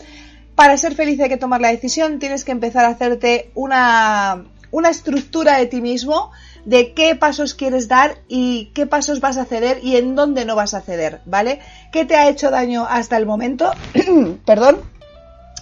para 0.53 0.75
ser 0.75 0.95
feliz 0.95 1.17
hay 1.21 1.29
que 1.29 1.37
tomar 1.37 1.61
la 1.61 1.69
decisión, 1.69 2.19
tienes 2.19 2.43
que 2.43 2.51
empezar 2.51 2.83
a 2.83 2.89
hacerte 2.89 3.51
una, 3.55 4.43
una 4.71 4.89
estructura 4.89 5.57
de 5.57 5.65
ti 5.65 5.81
mismo 5.81 6.31
de 6.65 6.93
qué 6.93 7.15
pasos 7.15 7.53
quieres 7.53 7.87
dar 7.87 8.17
y 8.27 8.71
qué 8.75 8.85
pasos 8.85 9.19
vas 9.19 9.37
a 9.37 9.45
ceder 9.45 9.79
y 9.83 9.95
en 9.95 10.15
dónde 10.15 10.45
no 10.45 10.55
vas 10.55 10.73
a 10.73 10.81
ceder, 10.81 11.21
¿vale? 11.25 11.59
¿Qué 11.91 12.05
te 12.05 12.15
ha 12.15 12.29
hecho 12.29 12.51
daño 12.51 12.85
hasta 12.87 13.17
el 13.17 13.25
momento? 13.25 13.71
Perdón. 14.45 14.81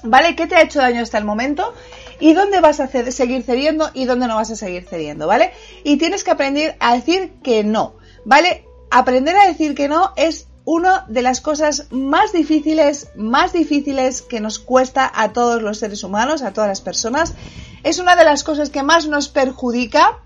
¿Vale? 0.04 0.36
¿Qué 0.36 0.48
te 0.48 0.56
ha 0.56 0.62
hecho 0.62 0.80
daño 0.80 1.02
hasta 1.02 1.18
el 1.18 1.26
momento? 1.26 1.74
¿Y 2.20 2.34
dónde 2.34 2.62
vas 2.62 2.80
a 2.80 2.88
seguir 2.88 3.44
cediendo 3.44 3.90
y 3.94 4.06
dónde 4.06 4.28
no 4.28 4.36
vas 4.36 4.52
a 4.52 4.56
seguir 4.56 4.86
cediendo, 4.88 5.28
¿vale? 5.28 5.52
Y 5.84 5.98
tienes 5.98 6.24
que 6.24 6.32
aprender 6.32 6.76
a 6.80 6.96
decir 6.96 7.34
que 7.44 7.64
no, 7.64 7.96
¿vale? 8.26 8.66
Aprender 8.92 9.36
a 9.36 9.48
decir 9.48 9.76
que 9.76 9.88
no 9.88 10.14
es 10.16 10.48
una 10.66 11.06
de 11.08 11.22
las 11.22 11.40
cosas 11.40 11.88
más 11.92 12.34
difíciles, 12.34 13.10
más 13.16 13.54
difíciles 13.54 14.22
que 14.22 14.42
nos 14.42 14.60
cuesta 14.60 15.10
a 15.16 15.32
todos 15.32 15.62
los 15.62 15.80
seres 15.80 16.04
humanos, 16.04 16.42
a 16.42 16.52
todas 16.52 16.68
las 16.68 16.82
personas. 16.82 17.36
Es 17.84 18.00
una 18.00 18.16
de 18.16 18.24
las 18.24 18.44
cosas 18.44 18.70
que 18.70 18.84
más 18.84 19.08
nos 19.08 19.30
perjudica 19.30 20.20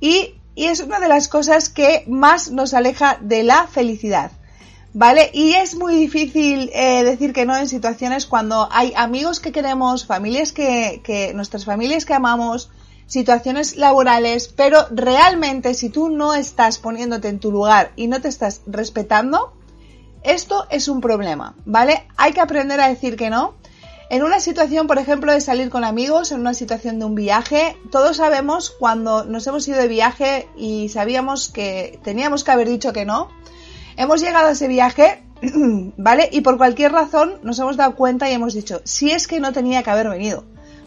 y, 0.00 0.34
es 0.56 0.80
una 0.80 0.98
de 0.98 1.08
las 1.08 1.28
cosas 1.28 1.68
que 1.68 2.04
más 2.08 2.50
nos 2.50 2.74
aleja 2.74 3.18
de 3.20 3.44
la 3.44 3.68
felicidad. 3.68 4.32
¿Vale? 4.92 5.30
Y 5.32 5.52
es 5.52 5.76
muy 5.76 5.94
difícil 5.94 6.70
eh, 6.74 7.04
decir 7.04 7.32
que 7.32 7.46
no 7.46 7.56
en 7.56 7.68
situaciones 7.68 8.26
cuando 8.26 8.68
hay 8.72 8.92
amigos 8.96 9.38
que 9.38 9.52
queremos, 9.52 10.06
familias 10.06 10.50
que, 10.50 11.00
que, 11.04 11.32
nuestras 11.34 11.64
familias 11.64 12.04
que 12.04 12.14
amamos, 12.14 12.70
situaciones 13.06 13.76
laborales, 13.76 14.48
pero 14.48 14.86
realmente 14.90 15.74
si 15.74 15.90
tú 15.90 16.08
no 16.08 16.34
estás 16.34 16.78
poniéndote 16.78 17.28
en 17.28 17.38
tu 17.38 17.52
lugar 17.52 17.92
y 17.94 18.08
no 18.08 18.20
te 18.20 18.28
estás 18.28 18.62
respetando, 18.66 19.52
esto 20.22 20.66
es 20.70 20.88
un 20.88 21.00
problema, 21.00 21.54
¿vale? 21.64 22.06
Hay 22.16 22.32
que 22.32 22.40
aprender 22.40 22.80
a 22.80 22.88
decir 22.88 23.16
que 23.16 23.30
no. 23.30 23.54
En 24.10 24.22
una 24.22 24.40
situación, 24.40 24.86
por 24.86 24.98
ejemplo, 24.98 25.32
de 25.32 25.40
salir 25.42 25.68
con 25.68 25.84
amigos, 25.84 26.32
en 26.32 26.40
una 26.40 26.54
situación 26.54 26.98
de 26.98 27.04
un 27.04 27.14
viaje, 27.14 27.76
todos 27.90 28.16
sabemos 28.16 28.70
cuando 28.70 29.26
nos 29.26 29.46
hemos 29.46 29.68
ido 29.68 29.78
de 29.78 29.86
viaje 29.86 30.48
y 30.56 30.88
sabíamos 30.88 31.50
que 31.50 32.00
teníamos 32.02 32.42
que 32.42 32.50
haber 32.50 32.68
dicho 32.68 32.94
que 32.94 33.04
no. 33.04 33.28
Hemos 33.98 34.22
llegado 34.22 34.48
a 34.48 34.52
ese 34.52 34.66
viaje, 34.66 35.22
¿vale? 35.98 36.30
Y 36.32 36.40
por 36.40 36.56
cualquier 36.56 36.92
razón 36.92 37.38
nos 37.42 37.58
hemos 37.58 37.76
dado 37.76 37.96
cuenta 37.96 38.30
y 38.30 38.32
hemos 38.32 38.54
dicho, 38.54 38.80
si 38.84 39.10
es 39.10 39.26
que 39.26 39.40
no 39.40 39.52
tenía 39.52 39.82
que 39.82 39.90
haber 39.90 40.08
venido, 40.08 40.44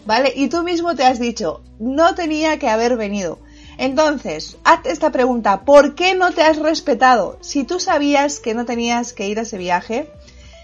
¿vale? 0.08 0.34
Y 0.36 0.48
tú 0.48 0.64
mismo 0.64 0.96
te 0.96 1.04
has 1.04 1.20
dicho, 1.20 1.62
no 1.78 2.16
tenía 2.16 2.58
que 2.58 2.70
haber 2.70 2.98
venido. 2.98 3.38
Entonces, 3.78 4.58
haz 4.64 4.80
esta 4.86 5.12
pregunta, 5.12 5.64
¿por 5.64 5.94
qué 5.94 6.16
no 6.16 6.32
te 6.32 6.42
has 6.42 6.58
respetado? 6.58 7.38
Si 7.42 7.66
tú 7.66 7.80
sabías 7.80 8.40
que 8.40 8.56
no 8.56 8.66
tenías 8.66 9.14
que 9.14 9.28
ir 9.28 9.38
a 9.38 9.44
ese 9.44 9.60
viaje, 9.60 10.12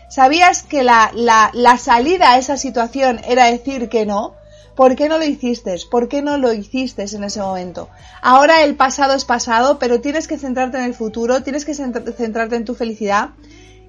sabías 0.09 0.63
que 0.63 0.83
la, 0.83 1.11
la, 1.13 1.77
salida 1.77 2.31
a 2.31 2.37
esa 2.37 2.57
situación 2.57 3.19
era 3.27 3.45
decir 3.45 3.89
que 3.89 4.05
no, 4.05 4.35
¿por 4.75 4.95
qué 4.95 5.09
no 5.09 5.17
lo 5.17 5.25
hiciste? 5.25 5.75
¿Por 5.89 6.07
qué 6.07 6.21
no 6.21 6.37
lo 6.37 6.53
hiciste 6.53 7.05
en 7.11 7.23
ese 7.23 7.41
momento? 7.41 7.89
Ahora 8.21 8.63
el 8.63 8.75
pasado 8.75 9.13
es 9.13 9.25
pasado, 9.25 9.79
pero 9.79 10.01
tienes 10.01 10.27
que 10.27 10.37
centrarte 10.37 10.77
en 10.77 10.85
el 10.85 10.93
futuro, 10.93 11.43
tienes 11.43 11.65
que 11.65 11.73
centrarte 11.73 12.55
en 12.55 12.65
tu 12.65 12.75
felicidad. 12.75 13.31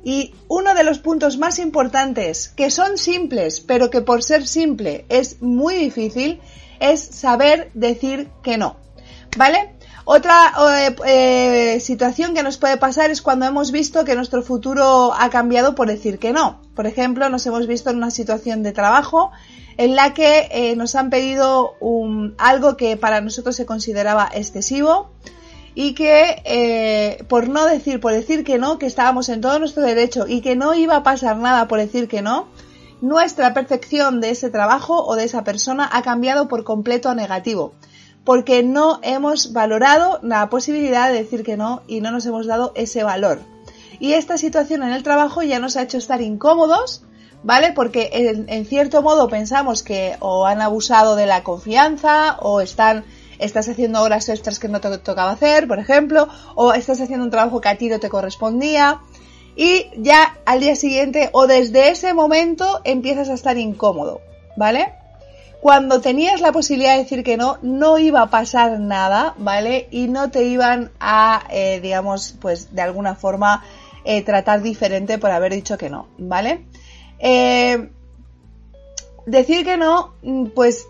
Y 0.04 0.34
uno 0.48 0.74
de 0.74 0.84
los 0.84 1.00
puntos 1.00 1.38
más 1.38 1.58
importantes, 1.58 2.48
que 2.48 2.70
son 2.70 2.98
simples, 2.98 3.60
pero 3.60 3.90
que 3.90 4.00
por 4.00 4.22
ser 4.22 4.46
simple 4.46 5.04
es 5.08 5.42
muy 5.42 5.74
difícil, 5.74 6.40
es 6.80 7.00
saber 7.00 7.70
decir 7.74 8.30
que 8.42 8.56
no. 8.56 8.76
¿Vale? 9.36 9.74
Otra 10.10 10.54
eh, 10.74 10.96
eh, 11.04 11.80
situación 11.80 12.32
que 12.32 12.42
nos 12.42 12.56
puede 12.56 12.78
pasar 12.78 13.10
es 13.10 13.20
cuando 13.20 13.44
hemos 13.44 13.72
visto 13.72 14.06
que 14.06 14.14
nuestro 14.14 14.42
futuro 14.42 15.12
ha 15.12 15.28
cambiado 15.28 15.74
por 15.74 15.86
decir 15.86 16.18
que 16.18 16.32
no. 16.32 16.62
Por 16.74 16.86
ejemplo, 16.86 17.28
nos 17.28 17.44
hemos 17.44 17.66
visto 17.66 17.90
en 17.90 17.98
una 17.98 18.10
situación 18.10 18.62
de 18.62 18.72
trabajo 18.72 19.32
en 19.76 19.96
la 19.96 20.14
que 20.14 20.48
eh, 20.50 20.76
nos 20.76 20.94
han 20.94 21.10
pedido 21.10 21.74
algo 22.38 22.78
que 22.78 22.96
para 22.96 23.20
nosotros 23.20 23.54
se 23.54 23.66
consideraba 23.66 24.30
excesivo 24.32 25.10
y 25.74 25.92
que 25.92 27.18
por 27.28 27.50
no 27.50 27.66
decir, 27.66 28.00
por 28.00 28.14
decir 28.14 28.44
que 28.44 28.56
no, 28.56 28.78
que 28.78 28.86
estábamos 28.86 29.28
en 29.28 29.42
todo 29.42 29.58
nuestro 29.58 29.82
derecho 29.82 30.24
y 30.26 30.40
que 30.40 30.56
no 30.56 30.72
iba 30.72 30.96
a 30.96 31.02
pasar 31.02 31.36
nada 31.36 31.68
por 31.68 31.80
decir 31.80 32.08
que 32.08 32.22
no, 32.22 32.48
nuestra 33.02 33.52
percepción 33.52 34.22
de 34.22 34.30
ese 34.30 34.48
trabajo 34.48 35.04
o 35.04 35.16
de 35.16 35.24
esa 35.24 35.44
persona 35.44 35.86
ha 35.92 36.00
cambiado 36.00 36.48
por 36.48 36.64
completo 36.64 37.10
a 37.10 37.14
negativo 37.14 37.74
porque 38.28 38.62
no 38.62 39.00
hemos 39.02 39.54
valorado 39.54 40.18
la 40.20 40.50
posibilidad 40.50 41.10
de 41.10 41.14
decir 41.14 41.42
que 41.42 41.56
no 41.56 41.80
y 41.86 42.02
no 42.02 42.10
nos 42.10 42.26
hemos 42.26 42.46
dado 42.46 42.72
ese 42.74 43.02
valor. 43.02 43.40
Y 44.00 44.12
esta 44.12 44.36
situación 44.36 44.82
en 44.82 44.90
el 44.90 45.02
trabajo 45.02 45.42
ya 45.42 45.58
nos 45.60 45.78
ha 45.78 45.82
hecho 45.84 45.96
estar 45.96 46.20
incómodos, 46.20 47.06
¿vale? 47.42 47.72
Porque 47.72 48.10
en, 48.12 48.66
cierto 48.66 49.00
modo 49.00 49.28
pensamos 49.28 49.82
que 49.82 50.16
o 50.20 50.44
han 50.44 50.60
abusado 50.60 51.16
de 51.16 51.24
la 51.24 51.42
confianza 51.42 52.36
o 52.40 52.60
están 52.60 53.06
estás 53.38 53.66
haciendo 53.66 54.02
horas 54.02 54.28
extras 54.28 54.58
que 54.58 54.68
no 54.68 54.82
te 54.82 54.98
tocaba 54.98 55.30
hacer, 55.30 55.66
por 55.66 55.78
ejemplo, 55.78 56.28
o 56.54 56.74
estás 56.74 57.00
haciendo 57.00 57.24
un 57.24 57.30
trabajo 57.30 57.62
que 57.62 57.70
a 57.70 57.78
ti 57.78 57.88
no 57.88 57.98
te 57.98 58.10
correspondía 58.10 59.00
y 59.56 59.86
ya 59.96 60.36
al 60.44 60.60
día 60.60 60.76
siguiente 60.76 61.30
o 61.32 61.46
desde 61.46 61.88
ese 61.88 62.12
momento 62.12 62.82
empiezas 62.84 63.30
a 63.30 63.34
estar 63.34 63.56
incómodo, 63.56 64.20
¿vale? 64.54 64.97
Cuando 65.60 66.00
tenías 66.00 66.40
la 66.40 66.52
posibilidad 66.52 66.94
de 66.94 67.02
decir 67.02 67.24
que 67.24 67.36
no, 67.36 67.58
no 67.62 67.98
iba 67.98 68.22
a 68.22 68.30
pasar 68.30 68.78
nada, 68.78 69.34
¿vale? 69.38 69.88
Y 69.90 70.06
no 70.06 70.30
te 70.30 70.44
iban 70.44 70.92
a, 71.00 71.42
eh, 71.50 71.80
digamos, 71.80 72.36
pues 72.40 72.74
de 72.74 72.82
alguna 72.82 73.16
forma 73.16 73.64
eh, 74.04 74.22
tratar 74.22 74.62
diferente 74.62 75.18
por 75.18 75.30
haber 75.30 75.52
dicho 75.52 75.76
que 75.76 75.90
no, 75.90 76.08
¿vale? 76.16 76.64
Eh, 77.18 77.90
decir 79.26 79.64
que 79.64 79.76
no, 79.76 80.14
mm, 80.22 80.46
pues 80.54 80.86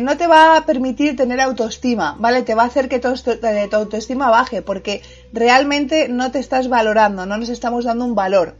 no 0.00 0.16
te 0.16 0.26
va 0.26 0.56
a 0.56 0.66
permitir 0.66 1.16
tener 1.16 1.40
autoestima, 1.40 2.16
¿vale? 2.18 2.42
Te 2.42 2.56
va 2.56 2.64
a 2.64 2.66
hacer 2.66 2.88
que 2.88 2.98
tu, 2.98 3.14
tu 3.14 3.76
autoestima 3.76 4.30
baje 4.30 4.62
porque 4.62 5.00
realmente 5.32 6.08
no 6.08 6.32
te 6.32 6.40
estás 6.40 6.68
valorando, 6.68 7.24
no 7.24 7.38
nos 7.38 7.50
estamos 7.50 7.84
dando 7.84 8.04
un 8.04 8.16
valor. 8.16 8.56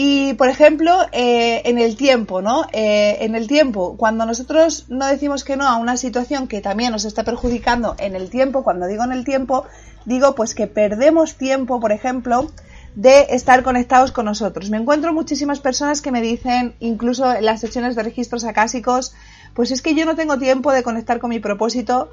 Y, 0.00 0.34
por 0.34 0.48
ejemplo, 0.48 0.96
eh, 1.10 1.62
en 1.64 1.76
el 1.76 1.96
tiempo, 1.96 2.40
¿no? 2.40 2.66
Eh, 2.72 3.16
en 3.22 3.34
el 3.34 3.48
tiempo, 3.48 3.96
cuando 3.96 4.26
nosotros 4.26 4.84
no 4.88 5.04
decimos 5.08 5.42
que 5.42 5.56
no 5.56 5.66
a 5.66 5.74
una 5.74 5.96
situación 5.96 6.46
que 6.46 6.60
también 6.60 6.92
nos 6.92 7.04
está 7.04 7.24
perjudicando 7.24 7.96
en 7.98 8.14
el 8.14 8.30
tiempo, 8.30 8.62
cuando 8.62 8.86
digo 8.86 9.02
en 9.02 9.10
el 9.10 9.24
tiempo, 9.24 9.66
digo 10.04 10.36
pues 10.36 10.54
que 10.54 10.68
perdemos 10.68 11.34
tiempo, 11.34 11.80
por 11.80 11.90
ejemplo, 11.90 12.48
de 12.94 13.26
estar 13.30 13.64
conectados 13.64 14.12
con 14.12 14.26
nosotros. 14.26 14.70
Me 14.70 14.76
encuentro 14.76 15.12
muchísimas 15.12 15.58
personas 15.58 16.00
que 16.00 16.12
me 16.12 16.22
dicen, 16.22 16.76
incluso 16.78 17.34
en 17.34 17.44
las 17.44 17.58
sesiones 17.58 17.96
de 17.96 18.04
registros 18.04 18.44
acásicos, 18.44 19.16
pues 19.52 19.72
es 19.72 19.82
que 19.82 19.96
yo 19.96 20.06
no 20.06 20.14
tengo 20.14 20.38
tiempo 20.38 20.70
de 20.70 20.84
conectar 20.84 21.18
con 21.18 21.30
mi 21.30 21.40
propósito. 21.40 22.08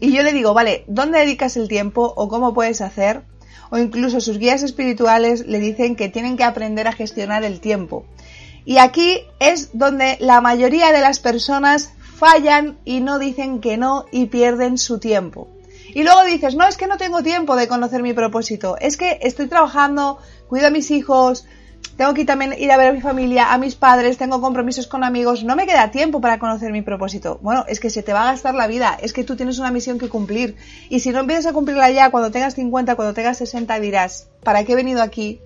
Y 0.00 0.16
yo 0.16 0.22
le 0.22 0.32
digo, 0.32 0.54
vale, 0.54 0.84
¿dónde 0.86 1.18
dedicas 1.18 1.58
el 1.58 1.68
tiempo 1.68 2.10
o 2.16 2.26
cómo 2.30 2.54
puedes 2.54 2.80
hacer? 2.80 3.24
O 3.70 3.78
incluso 3.78 4.20
sus 4.20 4.38
guías 4.38 4.62
espirituales 4.62 5.46
le 5.46 5.58
dicen 5.58 5.96
que 5.96 6.08
tienen 6.08 6.36
que 6.36 6.44
aprender 6.44 6.88
a 6.88 6.92
gestionar 6.92 7.44
el 7.44 7.60
tiempo. 7.60 8.04
Y 8.64 8.78
aquí 8.78 9.20
es 9.40 9.70
donde 9.72 10.16
la 10.20 10.40
mayoría 10.40 10.92
de 10.92 11.00
las 11.00 11.20
personas 11.20 11.92
fallan 12.16 12.78
y 12.84 13.00
no 13.00 13.18
dicen 13.18 13.60
que 13.60 13.76
no 13.76 14.04
y 14.12 14.26
pierden 14.26 14.76
su 14.76 14.98
tiempo. 14.98 15.48
Y 15.94 16.02
luego 16.02 16.24
dices, 16.24 16.54
no, 16.54 16.66
es 16.66 16.76
que 16.76 16.86
no 16.86 16.98
tengo 16.98 17.22
tiempo 17.22 17.56
de 17.56 17.68
conocer 17.68 18.02
mi 18.02 18.12
propósito, 18.12 18.76
es 18.78 18.96
que 18.96 19.18
estoy 19.22 19.46
trabajando, 19.46 20.18
cuido 20.48 20.66
a 20.66 20.70
mis 20.70 20.90
hijos, 20.90 21.46
tengo 21.98 22.14
que 22.14 22.24
también 22.24 22.54
ir 22.56 22.70
a 22.70 22.76
ver 22.76 22.86
a 22.86 22.92
mi 22.92 23.00
familia, 23.00 23.52
a 23.52 23.58
mis 23.58 23.74
padres, 23.74 24.18
tengo 24.18 24.40
compromisos 24.40 24.86
con 24.86 25.02
amigos, 25.02 25.42
no 25.42 25.56
me 25.56 25.66
queda 25.66 25.90
tiempo 25.90 26.20
para 26.20 26.38
conocer 26.38 26.70
mi 26.70 26.80
propósito. 26.80 27.40
Bueno, 27.42 27.64
es 27.66 27.80
que 27.80 27.90
se 27.90 28.04
te 28.04 28.12
va 28.12 28.22
a 28.22 28.32
gastar 28.32 28.54
la 28.54 28.68
vida, 28.68 28.96
es 29.02 29.12
que 29.12 29.24
tú 29.24 29.34
tienes 29.34 29.58
una 29.58 29.72
misión 29.72 29.98
que 29.98 30.08
cumplir. 30.08 30.54
Y 30.90 31.00
si 31.00 31.10
no 31.10 31.18
empiezas 31.18 31.46
a 31.46 31.52
cumplirla 31.52 31.90
ya, 31.90 32.12
cuando 32.12 32.30
tengas 32.30 32.54
50, 32.54 32.94
cuando 32.94 33.14
tengas 33.14 33.38
60, 33.38 33.80
dirás, 33.80 34.28
¿para 34.44 34.62
qué 34.62 34.74
he 34.74 34.76
venido 34.76 35.02
aquí? 35.02 35.40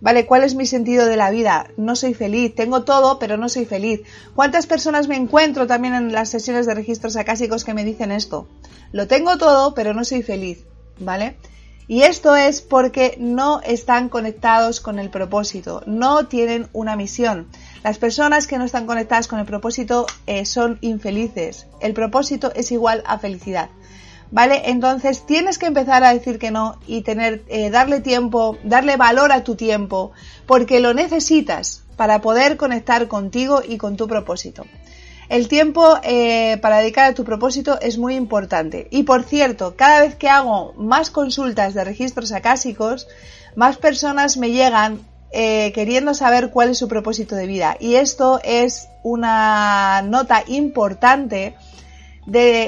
¿Vale? 0.00 0.26
¿Cuál 0.26 0.44
es 0.44 0.54
mi 0.54 0.66
sentido 0.66 1.06
de 1.06 1.16
la 1.16 1.32
vida? 1.32 1.70
No 1.76 1.96
soy 1.96 2.14
feliz, 2.14 2.54
tengo 2.54 2.84
todo, 2.84 3.18
pero 3.18 3.36
no 3.36 3.48
soy 3.48 3.64
feliz. 3.64 4.02
¿Cuántas 4.36 4.68
personas 4.68 5.08
me 5.08 5.16
encuentro 5.16 5.66
también 5.66 5.94
en 5.94 6.12
las 6.12 6.28
sesiones 6.28 6.66
de 6.66 6.74
registros 6.74 7.16
acásicos 7.16 7.64
que 7.64 7.74
me 7.74 7.84
dicen 7.84 8.12
esto? 8.12 8.46
Lo 8.92 9.08
tengo 9.08 9.38
todo, 9.38 9.74
pero 9.74 9.92
no 9.92 10.04
soy 10.04 10.22
feliz, 10.22 10.64
¿vale? 11.00 11.36
Y 11.88 12.02
esto 12.02 12.34
es 12.34 12.62
porque 12.62 13.16
no 13.20 13.60
están 13.60 14.08
conectados 14.08 14.80
con 14.80 14.98
el 14.98 15.08
propósito, 15.08 15.82
no 15.86 16.26
tienen 16.26 16.68
una 16.72 16.96
misión. 16.96 17.46
Las 17.84 17.98
personas 17.98 18.48
que 18.48 18.58
no 18.58 18.64
están 18.64 18.86
conectadas 18.86 19.28
con 19.28 19.38
el 19.38 19.46
propósito 19.46 20.06
eh, 20.26 20.44
son 20.46 20.78
infelices. 20.80 21.66
El 21.80 21.94
propósito 21.94 22.52
es 22.56 22.72
igual 22.72 23.04
a 23.06 23.18
felicidad. 23.18 23.70
¿Vale? 24.32 24.62
Entonces 24.70 25.24
tienes 25.24 25.56
que 25.58 25.66
empezar 25.66 26.02
a 26.02 26.12
decir 26.12 26.40
que 26.40 26.50
no 26.50 26.80
y 26.88 27.02
tener, 27.02 27.44
eh, 27.46 27.70
darle 27.70 28.00
tiempo, 28.00 28.58
darle 28.64 28.96
valor 28.96 29.30
a 29.30 29.44
tu 29.44 29.54
tiempo, 29.54 30.10
porque 30.46 30.80
lo 30.80 30.92
necesitas 30.92 31.84
para 31.96 32.20
poder 32.20 32.56
conectar 32.56 33.06
contigo 33.06 33.62
y 33.66 33.78
con 33.78 33.96
tu 33.96 34.08
propósito. 34.08 34.64
El 35.28 35.48
tiempo 35.48 35.98
eh, 36.02 36.58
para 36.62 36.78
dedicar 36.78 37.10
a 37.10 37.14
tu 37.14 37.24
propósito 37.24 37.80
es 37.80 37.98
muy 37.98 38.14
importante. 38.14 38.86
Y 38.90 39.02
por 39.02 39.24
cierto, 39.24 39.74
cada 39.76 40.00
vez 40.00 40.14
que 40.14 40.28
hago 40.28 40.72
más 40.74 41.10
consultas 41.10 41.74
de 41.74 41.84
registros 41.84 42.32
acásicos, 42.32 43.08
más 43.56 43.76
personas 43.76 44.36
me 44.36 44.52
llegan 44.52 45.00
eh, 45.32 45.72
queriendo 45.74 46.14
saber 46.14 46.50
cuál 46.50 46.70
es 46.70 46.78
su 46.78 46.86
propósito 46.86 47.34
de 47.34 47.46
vida. 47.46 47.76
Y 47.80 47.96
esto 47.96 48.40
es 48.44 48.88
una 49.02 50.02
nota 50.02 50.44
importante 50.46 51.56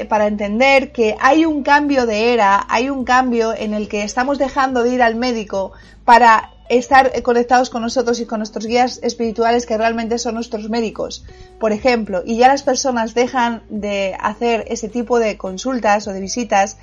para 0.08 0.28
entender 0.28 0.92
que 0.92 1.16
hay 1.20 1.44
un 1.44 1.64
cambio 1.64 2.06
de 2.06 2.32
era, 2.32 2.64
hay 2.68 2.90
un 2.90 3.04
cambio 3.04 3.52
en 3.56 3.74
el 3.74 3.88
que 3.88 4.04
estamos 4.04 4.38
dejando 4.38 4.84
de 4.84 4.94
ir 4.94 5.02
al 5.02 5.16
médico 5.16 5.72
para 6.04 6.52
estar 6.68 7.22
conectados 7.22 7.70
con 7.70 7.82
nosotros 7.82 8.20
y 8.20 8.26
con 8.26 8.40
nuestros 8.40 8.66
guías 8.66 9.00
espirituales 9.02 9.66
que 9.66 9.78
realmente 9.78 10.18
son 10.18 10.34
nuestros 10.34 10.68
médicos, 10.68 11.24
por 11.58 11.72
ejemplo, 11.72 12.22
y 12.24 12.36
ya 12.36 12.48
las 12.48 12.62
personas 12.62 13.14
dejan 13.14 13.62
de 13.68 14.16
hacer 14.20 14.64
ese 14.68 14.88
tipo 14.88 15.18
de 15.18 15.36
consultas 15.36 16.06
o 16.06 16.12
de 16.12 16.20
visitas 16.20 16.76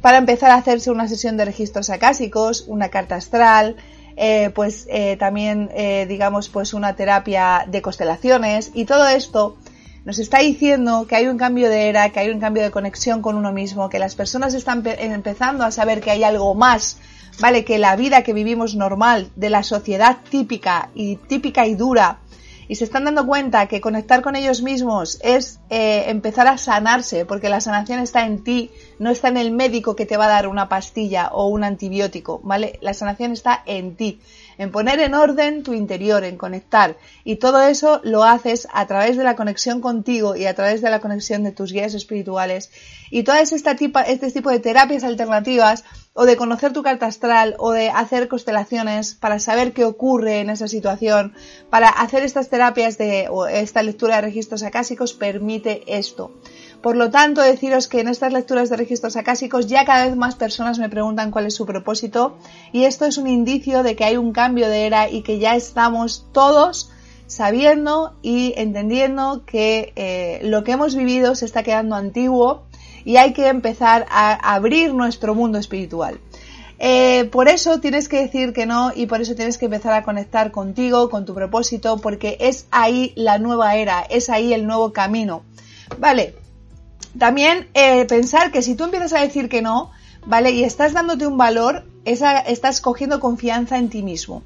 para 0.00 0.18
empezar 0.18 0.50
a 0.50 0.54
hacerse 0.54 0.90
una 0.90 1.08
sesión 1.08 1.36
de 1.36 1.44
registros 1.44 1.90
acásicos, 1.90 2.64
una 2.66 2.88
carta 2.88 3.16
astral, 3.16 3.76
eh, 4.16 4.50
pues 4.54 4.86
eh, 4.90 5.16
también, 5.18 5.70
eh, 5.74 6.06
digamos, 6.08 6.48
pues 6.48 6.74
una 6.74 6.94
terapia 6.96 7.64
de 7.66 7.80
constelaciones 7.82 8.70
y 8.74 8.84
todo 8.84 9.06
esto 9.08 9.56
nos 10.04 10.18
está 10.18 10.38
diciendo 10.38 11.06
que 11.06 11.16
hay 11.16 11.26
un 11.26 11.36
cambio 11.36 11.68
de 11.68 11.88
era, 11.88 12.10
que 12.10 12.20
hay 12.20 12.30
un 12.30 12.40
cambio 12.40 12.62
de 12.62 12.70
conexión 12.70 13.22
con 13.22 13.36
uno 13.36 13.52
mismo, 13.52 13.88
que 13.88 13.98
las 13.98 14.14
personas 14.14 14.54
están 14.54 14.82
empezando 14.86 15.64
a 15.64 15.70
saber 15.70 16.00
que 16.00 16.10
hay 16.10 16.24
algo 16.24 16.54
más, 16.54 16.96
¿vale? 17.40 17.64
Que 17.64 17.78
la 17.78 17.96
vida 17.96 18.22
que 18.22 18.32
vivimos 18.32 18.76
normal, 18.76 19.30
de 19.36 19.50
la 19.50 19.62
sociedad 19.62 20.18
típica 20.30 20.90
y 20.94 21.16
típica 21.16 21.66
y 21.66 21.74
dura, 21.74 22.18
y 22.68 22.76
se 22.76 22.84
están 22.84 23.02
dando 23.02 23.26
cuenta 23.26 23.66
que 23.66 23.80
conectar 23.80 24.22
con 24.22 24.36
ellos 24.36 24.62
mismos 24.62 25.18
es 25.22 25.58
eh, 25.70 26.04
empezar 26.06 26.46
a 26.46 26.56
sanarse, 26.56 27.24
porque 27.24 27.48
la 27.48 27.60
sanación 27.60 27.98
está 27.98 28.24
en 28.24 28.44
ti, 28.44 28.70
no 29.00 29.10
está 29.10 29.26
en 29.26 29.38
el 29.38 29.50
médico 29.50 29.96
que 29.96 30.06
te 30.06 30.16
va 30.16 30.26
a 30.26 30.28
dar 30.28 30.46
una 30.46 30.68
pastilla 30.68 31.30
o 31.32 31.48
un 31.48 31.64
antibiótico, 31.64 32.40
¿vale? 32.44 32.78
La 32.80 32.94
sanación 32.94 33.32
está 33.32 33.60
en 33.66 33.96
ti 33.96 34.20
en 34.60 34.70
poner 34.70 35.00
en 35.00 35.14
orden 35.14 35.62
tu 35.62 35.72
interior, 35.72 36.22
en 36.22 36.36
conectar. 36.36 36.98
Y 37.24 37.36
todo 37.36 37.62
eso 37.62 38.02
lo 38.04 38.24
haces 38.24 38.68
a 38.74 38.86
través 38.86 39.16
de 39.16 39.24
la 39.24 39.34
conexión 39.34 39.80
contigo 39.80 40.36
y 40.36 40.44
a 40.44 40.54
través 40.54 40.82
de 40.82 40.90
la 40.90 41.00
conexión 41.00 41.42
de 41.44 41.52
tus 41.52 41.72
guías 41.72 41.94
espirituales. 41.94 42.70
Y 43.10 43.22
todas 43.22 43.52
este 43.52 43.74
tipo 43.74 44.50
de 44.50 44.60
terapias 44.60 45.02
alternativas 45.02 45.84
o 46.20 46.26
de 46.26 46.36
conocer 46.36 46.74
tu 46.74 46.82
carta 46.82 47.06
astral 47.06 47.54
o 47.58 47.70
de 47.70 47.88
hacer 47.88 48.28
constelaciones 48.28 49.14
para 49.14 49.38
saber 49.38 49.72
qué 49.72 49.86
ocurre 49.86 50.40
en 50.40 50.50
esa 50.50 50.68
situación, 50.68 51.32
para 51.70 51.88
hacer 51.88 52.22
estas 52.24 52.50
terapias 52.50 52.98
de 52.98 53.28
o 53.30 53.46
esta 53.46 53.82
lectura 53.82 54.16
de 54.16 54.20
registros 54.20 54.62
acásicos 54.62 55.14
permite 55.14 55.82
esto. 55.86 56.30
Por 56.82 56.96
lo 56.96 57.10
tanto, 57.10 57.40
deciros 57.40 57.88
que 57.88 58.00
en 58.00 58.08
estas 58.08 58.34
lecturas 58.34 58.68
de 58.68 58.76
registros 58.76 59.16
acásicos 59.16 59.66
ya 59.66 59.86
cada 59.86 60.08
vez 60.08 60.14
más 60.14 60.34
personas 60.34 60.78
me 60.78 60.90
preguntan 60.90 61.30
cuál 61.30 61.46
es 61.46 61.54
su 61.54 61.64
propósito 61.64 62.36
y 62.70 62.84
esto 62.84 63.06
es 63.06 63.16
un 63.16 63.26
indicio 63.26 63.82
de 63.82 63.96
que 63.96 64.04
hay 64.04 64.18
un 64.18 64.32
cambio 64.34 64.68
de 64.68 64.84
era 64.84 65.08
y 65.08 65.22
que 65.22 65.38
ya 65.38 65.56
estamos 65.56 66.26
todos 66.32 66.90
sabiendo 67.28 68.12
y 68.20 68.52
entendiendo 68.58 69.46
que 69.46 69.94
eh, 69.96 70.40
lo 70.42 70.64
que 70.64 70.72
hemos 70.72 70.94
vivido 70.94 71.34
se 71.34 71.46
está 71.46 71.62
quedando 71.62 71.96
antiguo 71.96 72.64
y 73.04 73.16
hay 73.16 73.32
que 73.32 73.48
empezar 73.48 74.06
a 74.10 74.54
abrir 74.54 74.94
nuestro 74.94 75.34
mundo 75.34 75.58
espiritual. 75.58 76.20
Eh, 76.82 77.26
por 77.26 77.48
eso 77.48 77.78
tienes 77.78 78.08
que 78.08 78.22
decir 78.22 78.54
que 78.54 78.64
no 78.64 78.90
y 78.94 79.04
por 79.04 79.20
eso 79.20 79.34
tienes 79.34 79.58
que 79.58 79.66
empezar 79.66 79.92
a 79.92 80.02
conectar 80.02 80.50
contigo, 80.50 81.10
con 81.10 81.26
tu 81.26 81.34
propósito, 81.34 81.98
porque 81.98 82.38
es 82.40 82.66
ahí 82.70 83.12
la 83.16 83.38
nueva 83.38 83.76
era, 83.76 84.00
es 84.00 84.30
ahí 84.30 84.54
el 84.54 84.66
nuevo 84.66 84.92
camino. 84.92 85.42
Vale, 85.98 86.34
también 87.18 87.68
eh, 87.74 88.06
pensar 88.06 88.50
que 88.50 88.62
si 88.62 88.76
tú 88.76 88.84
empiezas 88.84 89.12
a 89.12 89.20
decir 89.20 89.50
que 89.50 89.60
no, 89.60 89.90
¿vale? 90.24 90.52
Y 90.52 90.64
estás 90.64 90.94
dándote 90.94 91.26
un 91.26 91.36
valor, 91.36 91.84
estás 92.04 92.80
cogiendo 92.80 93.20
confianza 93.20 93.76
en 93.76 93.90
ti 93.90 94.02
mismo. 94.02 94.42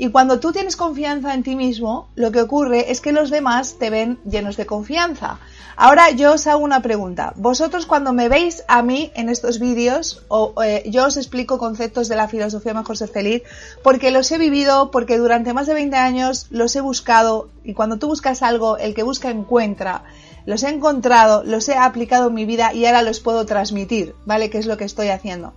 Y 0.00 0.08
cuando 0.08 0.40
tú 0.40 0.50
tienes 0.50 0.76
confianza 0.76 1.34
en 1.34 1.42
ti 1.42 1.56
mismo, 1.56 2.08
lo 2.14 2.32
que 2.32 2.40
ocurre 2.40 2.90
es 2.90 3.02
que 3.02 3.12
los 3.12 3.28
demás 3.28 3.76
te 3.78 3.90
ven 3.90 4.18
llenos 4.24 4.56
de 4.56 4.64
confianza. 4.64 5.38
Ahora 5.76 6.08
yo 6.08 6.32
os 6.32 6.46
hago 6.46 6.64
una 6.64 6.80
pregunta. 6.80 7.34
Vosotros 7.36 7.84
cuando 7.84 8.14
me 8.14 8.30
veis 8.30 8.64
a 8.66 8.82
mí 8.82 9.12
en 9.14 9.28
estos 9.28 9.58
vídeos, 9.58 10.22
o, 10.28 10.54
eh, 10.62 10.84
yo 10.86 11.04
os 11.04 11.18
explico 11.18 11.58
conceptos 11.58 12.08
de 12.08 12.16
la 12.16 12.28
filosofía 12.28 12.72
Mejor 12.72 12.96
Ser 12.96 13.10
Feliz, 13.10 13.42
porque 13.82 14.10
los 14.10 14.32
he 14.32 14.38
vivido, 14.38 14.90
porque 14.90 15.18
durante 15.18 15.52
más 15.52 15.66
de 15.66 15.74
20 15.74 15.94
años 15.98 16.46
los 16.48 16.74
he 16.76 16.80
buscado, 16.80 17.50
y 17.62 17.74
cuando 17.74 17.98
tú 17.98 18.06
buscas 18.06 18.42
algo, 18.42 18.78
el 18.78 18.94
que 18.94 19.02
busca 19.02 19.28
encuentra 19.28 20.04
los 20.46 20.62
he 20.62 20.70
encontrado, 20.70 21.44
los 21.44 21.68
he 21.68 21.76
aplicado 21.76 22.28
en 22.28 22.34
mi 22.34 22.46
vida 22.46 22.72
y 22.72 22.86
ahora 22.86 23.02
los 23.02 23.20
puedo 23.20 23.44
transmitir, 23.44 24.14
¿vale? 24.24 24.48
Que 24.48 24.56
es 24.56 24.64
lo 24.64 24.78
que 24.78 24.84
estoy 24.84 25.08
haciendo. 25.08 25.52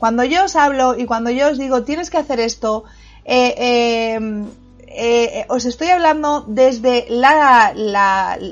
Cuando 0.00 0.24
yo 0.24 0.44
os 0.44 0.56
hablo 0.56 0.98
y 0.98 1.06
cuando 1.06 1.30
yo 1.30 1.48
os 1.48 1.56
digo 1.56 1.84
tienes 1.84 2.10
que 2.10 2.18
hacer 2.18 2.40
esto, 2.40 2.84
eh, 3.24 3.54
eh, 3.56 4.46
eh, 4.96 5.46
os 5.48 5.64
estoy 5.64 5.88
hablando 5.88 6.44
desde 6.46 7.06
la, 7.08 7.72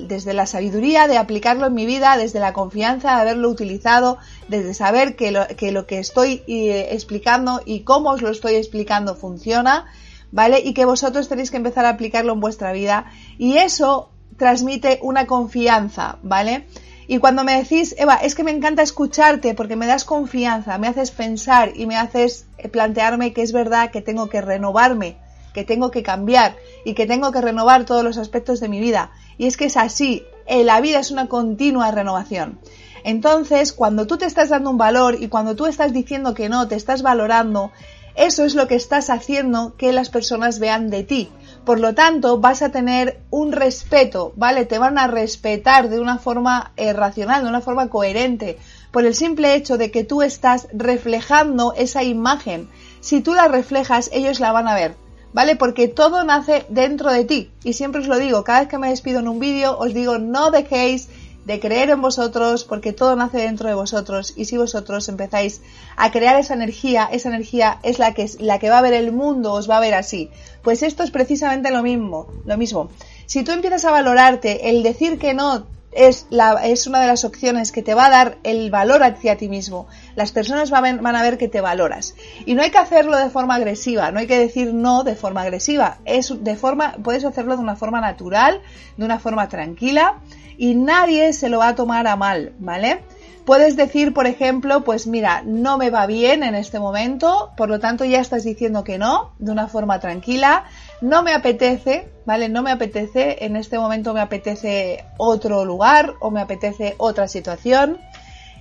desde 0.09 0.35
la 0.35 0.47
sabiduría 0.47 1.07
de 1.07 1.19
aplicarlo 1.19 1.67
en 1.67 1.75
mi 1.75 1.87
vida, 1.87 2.17
desde 2.17 2.41
la 2.41 2.53
confianza 2.53 3.15
de 3.15 3.21
haberlo 3.21 3.49
utilizado, 3.49 4.19
desde 4.49 4.75
saber 4.75 5.15
que, 5.15 5.31
lo 5.31 5.87
que 5.87 5.99
estoy 5.99 6.43
explicando 6.47 7.63
y 7.65 7.81
cómo 7.81 8.11
os 8.11 8.23
lo 8.23 8.31
estoy 8.31 8.57
explicando 8.57 9.15
funciona, 9.15 9.87
¿vale? 10.33 10.61
Y 10.61 10.75
que 10.75 10.85
vosotros 10.85 11.29
tenéis 11.29 11.51
que 11.51 11.59
empezar 11.59 11.85
a 11.85 11.91
aplicarlo 11.91 12.33
en 12.33 12.41
vuestra 12.41 12.73
vida. 12.73 13.13
Y 13.39 13.59
eso 13.59 14.11
transmite 14.37 14.99
una 15.03 15.27
confianza, 15.27 16.19
¿vale? 16.23 16.67
Y 17.13 17.19
cuando 17.19 17.45
me 17.45 17.59
decís, 17.59 17.95
Eva, 17.99 18.15
es 18.15 18.35
que 18.35 18.43
me 18.43 18.53
encanta 18.53 18.81
escucharte 18.81 19.53
porque 19.53 19.77
me 19.77 19.87
das 19.87 20.07
confianza, 20.07 20.79
me 20.79 20.89
haces 20.89 21.11
pensar 21.11 21.73
y 21.75 21.85
me 21.85 21.95
haces 21.95 22.47
eh, 22.57 22.71
plantearme 22.71 23.35
que 23.35 23.43
es 23.43 23.53
verdad 23.53 23.91
que 23.91 24.01
tengo 24.01 24.31
que 24.31 24.41
renovarme, 24.41 25.19
que 25.53 25.63
tengo 25.63 25.91
que 25.91 26.03
cambiar 26.03 26.57
y 26.87 26.95
que 26.95 27.05
tengo 27.05 27.31
que 27.31 27.43
renovar 27.43 27.85
todos 27.85 28.03
los 28.03 28.17
aspectos 28.17 28.61
de 28.61 28.71
mi 28.71 28.81
vida. 28.81 29.11
Y 29.37 29.45
es 29.45 29.59
que 29.59 29.67
es 29.67 29.77
así, 29.77 30.23
eh, 30.47 30.65
la 30.65 30.81
vida 30.81 31.01
es 31.01 31.11
una 31.11 31.29
continua 31.29 31.91
renovación. 31.91 32.59
Entonces, 33.05 33.75
cuando 33.75 34.07
tú 34.07 34.17
te 34.17 34.25
estás 34.25 34.49
dando 34.49 34.71
un 34.71 34.79
valor 34.79 35.19
y 35.21 35.29
cuando 35.29 35.55
tú 35.55 35.67
estás 35.67 35.93
diciendo 35.93 36.33
que 36.33 36.49
no, 36.49 36.67
te 36.67 36.77
estás 36.77 37.03
valorando, 37.03 37.73
eso 38.15 38.47
es 38.47 38.55
lo 38.55 38.67
que 38.69 38.77
estás 38.77 39.11
haciendo 39.11 39.77
que 39.77 39.93
las 39.93 40.09
personas 40.09 40.59
vean 40.59 40.89
de 40.89 41.05
ti. 41.05 41.29
Por 41.65 41.79
lo 41.79 41.95
tanto, 41.95 42.39
vas 42.39 42.61
a 42.63 42.71
tener 42.71 43.21
un 43.31 43.53
respeto, 43.53 44.33
¿vale? 44.35 44.65
Te 44.65 44.79
van 44.79 44.99
a 44.99 45.07
respetar 45.07 45.89
de 45.89 46.01
una 46.01 46.19
forma 46.19 46.73
eh, 46.77 46.93
racional, 46.93 47.45
de 47.45 47.49
una 47.49 47.61
forma 47.61 47.89
coherente, 47.89 48.59
por 48.91 49.07
el 49.07 49.15
simple 49.15 49.55
hecho 49.55 49.79
de 49.79 49.93
que 49.93 50.03
tú 50.03 50.23
estás 50.23 50.67
reflejando 50.73 51.73
esa 51.75 52.03
imagen. 52.03 52.69
Si 53.01 53.21
tú 53.21 53.35
la 53.35 53.47
reflejas, 53.47 54.11
ellos 54.13 54.41
la 54.41 54.51
van 54.51 54.67
a 54.67 54.75
ver, 54.75 54.97
¿vale? 55.33 55.55
Porque 55.55 55.87
todo 55.87 56.25
nace 56.25 56.67
dentro 56.69 57.13
de 57.13 57.25
ti. 57.25 57.53
Y 57.63 57.75
siempre 57.75 58.01
os 58.01 58.09
lo 58.09 58.19
digo, 58.19 58.43
cada 58.43 58.61
vez 58.61 58.69
que 58.69 58.79
me 58.79 58.89
despido 58.89 59.21
en 59.21 59.29
un 59.29 59.39
vídeo, 59.39 59.79
os 59.79 59.95
digo, 59.95 60.19
no 60.19 60.51
dejéis 60.51 61.11
de 61.45 61.61
creer 61.61 61.91
en 61.91 62.01
vosotros, 62.01 62.65
porque 62.65 62.93
todo 62.93 63.17
nace 63.17 63.39
dentro 63.39 63.69
de 63.69 63.75
vosotros 63.75 64.33
y 64.37 64.45
si 64.45 64.57
vosotros 64.57 65.09
empezáis 65.09 65.61
a 65.97 66.11
crear 66.11 66.37
esa 66.39 66.55
energía, 66.55 67.09
esa 67.11 67.29
energía 67.29 67.79
es 67.83 67.99
la 67.99 68.15
que, 68.15 68.31
la 68.39 68.59
que 68.59 68.71
va 68.71 68.79
a 68.79 68.83
ver 68.83 68.95
el 68.95 69.13
mundo, 69.13 69.53
os 69.53 69.69
va 69.69 69.79
a 69.79 69.81
ver 69.81 69.95
así. 69.95 70.31
Pues 70.63 70.83
esto 70.83 71.03
es 71.03 71.11
precisamente 71.11 71.71
lo 71.71 71.83
mismo, 71.83 72.29
lo 72.45 72.57
mismo. 72.57 72.91
Si 73.27 73.43
tú 73.43 73.53
empiezas 73.53 73.85
a 73.85 73.91
valorarte, 73.91 74.71
el 74.71 74.83
decir 74.83 75.19
que 75.19 75.35
no 75.35 75.67
es, 75.93 76.27
la, 76.31 76.65
es 76.65 76.87
una 76.87 77.01
de 77.01 77.07
las 77.07 77.25
opciones 77.25 77.71
que 77.71 77.83
te 77.83 77.95
va 77.95 78.07
a 78.07 78.11
dar 78.11 78.39
el 78.45 78.71
valor 78.71 79.03
hacia 79.03 79.37
ti 79.37 79.49
mismo. 79.49 79.87
Las 80.15 80.33
personas 80.33 80.71
van, 80.71 81.03
van, 81.03 81.17
a 81.17 81.23
ver 81.23 81.39
que 81.39 81.49
te 81.49 81.61
valoras. 81.61 82.15
Y 82.47 82.55
no 82.55 82.63
hay 82.63 82.71
que 82.71 82.79
hacerlo 82.79 83.17
de 83.17 83.31
forma 83.31 83.57
agresiva, 83.57 84.11
no 84.11 84.21
hay 84.21 84.27
que 84.27 84.39
decir 84.39 84.73
no 84.73 85.05
de 85.05 85.17
forma 85.17 85.43
agresiva. 85.43 85.99
Es 86.05 86.33
de 86.43 86.57
forma, 86.57 86.97
puedes 87.03 87.25
hacerlo 87.25 87.57
de 87.57 87.63
una 87.63 87.77
forma 87.77 88.01
natural, 88.01 88.61
de 88.97 89.05
una 89.05 89.19
forma 89.19 89.49
tranquila 89.49 90.21
y 90.57 90.75
nadie 90.75 91.33
se 91.33 91.49
lo 91.49 91.59
va 91.59 91.69
a 91.69 91.75
tomar 91.75 92.07
a 92.07 92.17
mal, 92.17 92.53
¿vale? 92.59 93.01
Puedes 93.45 93.75
decir, 93.77 94.15
por 94.15 94.29
ejemplo, 94.29 94.85
pues 94.85 95.09
mira, 95.09 95.43
no 95.45 95.77
me 95.77 95.91
va 95.91 96.07
bien 96.07 96.45
en 96.45 96.55
este 96.55 96.79
momento, 96.79 97.51
por 97.57 97.69
lo 97.69 97.81
tanto 97.81 98.05
ya 98.05 98.21
estás 98.21 98.45
diciendo 98.45 98.85
que 98.85 98.99
no, 98.99 99.33
de 99.41 99.51
una 99.51 99.67
forma 99.67 99.99
tranquila, 99.99 100.65
no 101.01 101.25
me 101.25 101.33
apetece, 101.33 102.09
¿vale? 102.25 102.49
No 102.49 102.63
me 102.63 102.71
apetece, 102.71 103.45
en 103.45 103.57
este 103.57 103.81
momento 103.81 104.15
me 104.15 104.21
apetece 104.21 105.05
otro 105.17 105.65
lugar 105.65 106.15
o 106.21 106.31
me 106.31 106.41
apetece 106.41 106.95
otra 106.99 107.27
situación. 107.27 107.99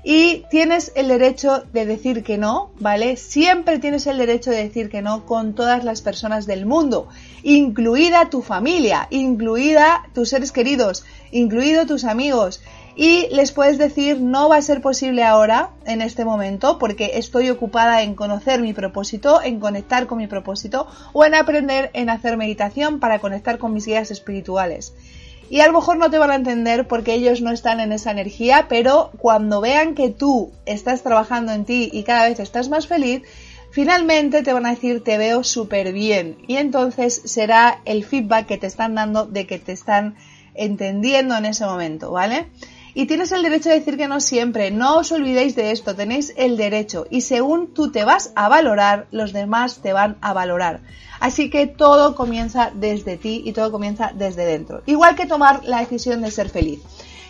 Y 0.03 0.45
tienes 0.49 0.91
el 0.95 1.07
derecho 1.07 1.63
de 1.73 1.85
decir 1.85 2.23
que 2.23 2.39
no, 2.39 2.71
¿vale? 2.79 3.17
Siempre 3.17 3.77
tienes 3.77 4.07
el 4.07 4.17
derecho 4.17 4.49
de 4.49 4.63
decir 4.63 4.89
que 4.89 5.03
no 5.03 5.27
con 5.27 5.53
todas 5.53 5.83
las 5.83 6.01
personas 6.01 6.47
del 6.47 6.65
mundo, 6.65 7.07
incluida 7.43 8.29
tu 8.29 8.41
familia, 8.41 9.07
incluida 9.11 10.09
tus 10.15 10.29
seres 10.29 10.51
queridos, 10.51 11.05
incluido 11.31 11.85
tus 11.85 12.03
amigos. 12.03 12.61
Y 12.95 13.27
les 13.31 13.51
puedes 13.51 13.77
decir, 13.77 14.19
no 14.19 14.49
va 14.49 14.57
a 14.57 14.61
ser 14.61 14.81
posible 14.81 15.23
ahora, 15.23 15.69
en 15.85 16.01
este 16.01 16.25
momento, 16.25 16.77
porque 16.77 17.11
estoy 17.13 17.49
ocupada 17.49 18.01
en 18.01 18.15
conocer 18.15 18.59
mi 18.59 18.73
propósito, 18.73 19.41
en 19.41 19.59
conectar 19.59 20.07
con 20.07 20.17
mi 20.17 20.27
propósito, 20.27 20.87
o 21.13 21.23
en 21.23 21.35
aprender 21.35 21.91
en 21.93 22.09
hacer 22.09 22.37
meditación 22.37 22.99
para 22.99 23.19
conectar 23.19 23.59
con 23.59 23.73
mis 23.73 23.85
guías 23.85 24.11
espirituales. 24.11 24.93
Y 25.51 25.59
a 25.59 25.67
lo 25.67 25.73
mejor 25.73 25.97
no 25.97 26.09
te 26.09 26.17
van 26.17 26.31
a 26.31 26.35
entender 26.35 26.87
porque 26.87 27.13
ellos 27.13 27.41
no 27.41 27.51
están 27.51 27.81
en 27.81 27.91
esa 27.91 28.09
energía, 28.09 28.67
pero 28.69 29.11
cuando 29.17 29.59
vean 29.59 29.95
que 29.95 30.09
tú 30.09 30.53
estás 30.65 31.03
trabajando 31.03 31.51
en 31.51 31.65
ti 31.65 31.89
y 31.91 32.03
cada 32.03 32.29
vez 32.29 32.39
estás 32.39 32.69
más 32.69 32.87
feliz, 32.87 33.23
finalmente 33.69 34.43
te 34.43 34.53
van 34.53 34.65
a 34.65 34.69
decir 34.69 35.03
te 35.03 35.17
veo 35.17 35.43
súper 35.43 35.91
bien. 35.91 36.37
Y 36.47 36.55
entonces 36.55 37.21
será 37.25 37.81
el 37.83 38.05
feedback 38.05 38.47
que 38.47 38.57
te 38.57 38.67
están 38.67 38.95
dando 38.95 39.25
de 39.25 39.45
que 39.45 39.59
te 39.59 39.73
están 39.73 40.15
entendiendo 40.55 41.35
en 41.35 41.43
ese 41.43 41.65
momento, 41.65 42.11
¿vale? 42.11 42.47
Y 42.93 43.05
tienes 43.05 43.31
el 43.31 43.41
derecho 43.41 43.69
de 43.69 43.79
decir 43.79 43.97
que 43.97 44.07
no 44.07 44.19
siempre, 44.19 44.69
no 44.69 44.97
os 44.97 45.11
olvidéis 45.11 45.55
de 45.55 45.71
esto, 45.71 45.95
tenéis 45.95 46.33
el 46.35 46.57
derecho 46.57 47.05
y 47.09 47.21
según 47.21 47.73
tú 47.73 47.91
te 47.91 48.03
vas 48.03 48.33
a 48.35 48.49
valorar, 48.49 49.07
los 49.11 49.31
demás 49.31 49.79
te 49.81 49.93
van 49.93 50.17
a 50.21 50.33
valorar. 50.33 50.81
Así 51.21 51.49
que 51.49 51.67
todo 51.67 52.15
comienza 52.15 52.71
desde 52.73 53.15
ti 53.15 53.43
y 53.45 53.53
todo 53.53 53.71
comienza 53.71 54.11
desde 54.13 54.45
dentro. 54.45 54.81
Igual 54.87 55.15
que 55.15 55.25
tomar 55.25 55.63
la 55.63 55.79
decisión 55.79 56.21
de 56.21 56.31
ser 56.31 56.49
feliz. 56.49 56.81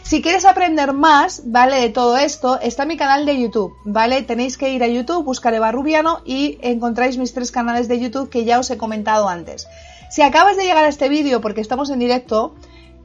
Si 0.01 0.21
quieres 0.21 0.45
aprender 0.45 0.93
más, 0.93 1.43
¿vale? 1.45 1.79
De 1.79 1.89
todo 1.89 2.17
esto, 2.17 2.59
está 2.59 2.85
mi 2.85 2.97
canal 2.97 3.25
de 3.25 3.39
YouTube, 3.39 3.73
¿vale? 3.85 4.23
Tenéis 4.23 4.57
que 4.57 4.69
ir 4.71 4.83
a 4.83 4.87
YouTube, 4.87 5.23
buscar 5.23 5.53
Eva 5.53 5.71
Rubiano 5.71 6.21
y 6.25 6.57
encontráis 6.61 7.17
mis 7.17 7.33
tres 7.33 7.51
canales 7.51 7.87
de 7.87 7.99
YouTube 7.99 8.29
que 8.29 8.43
ya 8.43 8.59
os 8.59 8.69
he 8.71 8.77
comentado 8.77 9.29
antes. 9.29 9.67
Si 10.09 10.23
acabas 10.23 10.57
de 10.57 10.63
llegar 10.63 10.83
a 10.83 10.89
este 10.89 11.07
vídeo 11.07 11.39
porque 11.39 11.61
estamos 11.61 11.89
en 11.91 11.99
directo, 11.99 12.55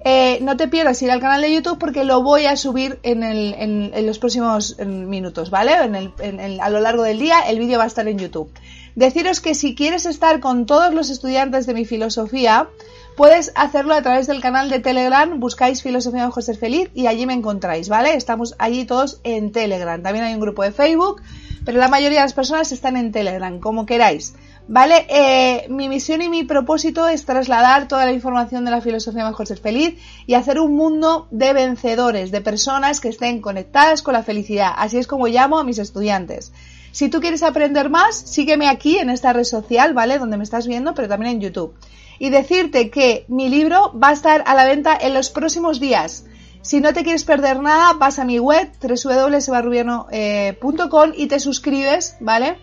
eh, 0.09 0.39
no 0.41 0.57
te 0.57 0.69
pierdas 0.69 1.03
ir 1.03 1.11
al 1.11 1.19
canal 1.19 1.43
de 1.43 1.53
YouTube 1.53 1.81
porque 1.81 2.05
lo 2.05 2.23
voy 2.23 2.47
a 2.47 2.55
subir 2.57 3.01
en, 3.03 3.91
los 4.07 4.21
próximos 4.21 4.79
minutos, 4.79 5.51
¿vale? 5.51 5.73
a 5.73 6.71
lo 6.71 6.79
largo 6.79 7.03
del 7.03 7.19
día 7.19 7.41
el 7.49 7.59
vídeo 7.59 7.79
va 7.79 7.85
a 7.85 7.89
estar 7.89 8.07
en 8.07 8.17
YouTube. 8.17 8.49
Deciros 8.95 9.41
que 9.41 9.57
si 9.57 9.75
quieres 9.75 10.07
estar 10.07 10.39
con 10.39 10.65
todos 10.65 10.95
los 10.95 11.11
estudiantes 11.11 11.67
de 11.67 11.75
mi 11.75 11.85
filosofía, 11.85 12.69
puedes 13.17 13.51
hacerlo 13.57 13.95
a 13.95 14.03
través 14.03 14.29
del 14.29 14.41
canal 14.41 14.71
de 14.71 14.79
Telegram, 14.79 15.41
buscáis 15.41 15.83
Filosofía 15.83 16.27
de 16.27 16.31
José 16.31 16.55
Feliz 16.55 16.89
y 16.95 17.09
allí 17.09 17.27
me 17.27 17.35
encontráis, 17.35 17.89
¿vale? 17.89 18.15
Estamos 18.15 18.55
allí 18.61 18.85
todos 18.85 19.21
en 19.25 19.51
Telegram. 19.51 20.01
También 20.01 20.25
hay 20.25 20.35
un 20.35 20.41
grupo 20.41 20.63
de 20.63 20.71
Facebook, 20.71 21.21
pero 21.65 21.79
la 21.79 21.89
mayoría 21.89 22.21
de 22.21 22.27
las 22.27 22.33
personas 22.33 22.71
están 22.71 22.97
en 22.97 23.11
Telegram, 23.11 23.59
como 23.59 23.87
queráis. 23.87 24.35
¿Vale? 24.69 25.07
Eh, 25.09 25.67
mi 25.69 25.89
misión 25.89 26.23
y 26.23 26.29
mi 26.29 26.43
propósito 26.43 27.07
es 27.07 27.25
trasladar 27.25 27.87
toda 27.87 28.05
la 28.05 28.11
información 28.13 28.65
de 28.65 28.73
la 28.73 28.81
filosofía 28.81 29.25
mejor 29.25 29.47
ser 29.47 29.59
feliz 29.59 29.97
y 30.27 30.35
hacer 30.35 30.59
un 30.59 30.75
mundo 30.75 31.29
de 31.31 31.53
vencedores, 31.53 32.33
de 32.33 32.41
personas 32.41 33.01
que 33.01 33.09
estén 33.09 33.41
conectadas 33.41 34.03
con 34.03 34.15
la 34.15 34.25
felicidad. 34.25 34.73
Así 34.77 34.99
es 34.99 35.07
como 35.07 35.29
llamo 35.29 35.61
a 35.61 35.65
mis 35.65 35.79
estudiantes. 35.79 36.53
Si 36.91 37.09
tú 37.09 37.21
quieres 37.21 37.45
aprender 37.45 37.91
más, 37.91 38.17
sígueme 38.17 38.69
aquí 38.69 38.99
en 38.99 39.11
esta 39.11 39.33
red 39.33 39.45
social, 39.45 39.95
¿vale? 39.95 40.19
Donde 40.19 40.37
me 40.37 40.45
estás 40.45 40.67
viendo, 40.67 40.95
pero 40.95 41.09
también 41.09 41.37
en 41.37 41.43
YouTube. 41.43 41.77
Y 42.19 42.31
decirte 42.31 42.91
que 42.91 43.25
mi 43.29 43.49
libro 43.49 43.93
va 43.93 44.09
a 44.09 44.15
estar 44.15 44.43
a 44.47 44.57
la 44.57 44.65
venta 44.65 44.99
en 45.01 45.15
los 45.15 45.31
próximos 45.31 45.79
días. 45.79 46.25
Si 46.63 46.81
no 46.81 46.93
te 46.93 47.05
quieres 47.05 47.23
perder 47.23 47.61
nada, 47.61 47.93
vas 47.93 48.19
a 48.19 48.25
mi 48.25 48.41
web 48.41 48.69
www.sebarrubiano.com 48.81 51.13
y 51.15 51.29
te 51.29 51.39
suscribes, 51.39 52.17
¿vale? 52.19 52.57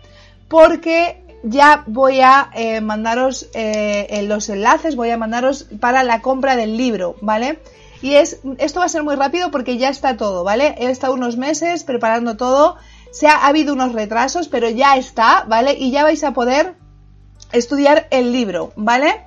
Porque 0.50 1.23
ya 1.44 1.84
voy 1.86 2.22
a 2.22 2.50
eh, 2.56 2.82
mandaros 2.82 3.50
eh, 3.54 4.26
los 4.28 4.50
enlaces, 4.50 4.96
voy 4.96 5.12
a 5.12 5.18
mandaros 5.18 5.68
para 5.80 6.04
la 6.04 6.22
compra 6.22 6.56
del 6.56 6.78
libro, 6.78 7.16
¿vale? 7.22 7.60
Y 8.02 8.16
es, 8.16 8.40
esto 8.58 8.80
va 8.80 8.86
a 8.86 8.90
ser 8.90 9.04
muy 9.04 9.16
rápido 9.16 9.52
porque 9.52 9.78
ya 9.78 9.90
está 9.90 10.18
todo, 10.18 10.44
¿vale? 10.44 10.76
He 10.78 10.90
estado 10.90 11.14
unos 11.14 11.38
meses 11.38 11.84
preparando 11.84 12.36
todo, 12.38 12.78
se 13.12 13.28
ha, 13.28 13.38
ha 13.38 13.48
habido 13.48 13.74
unos 13.74 13.94
retrasos, 13.94 14.48
pero 14.48 14.70
ya 14.70 14.98
está, 14.98 15.46
¿vale? 15.48 15.74
Y 15.78 15.92
ya 15.92 16.04
vais 16.04 16.24
a 16.24 16.34
poder 16.34 16.76
estudiar 17.52 18.08
el 18.10 18.32
libro, 18.32 18.74
¿vale? 18.76 19.22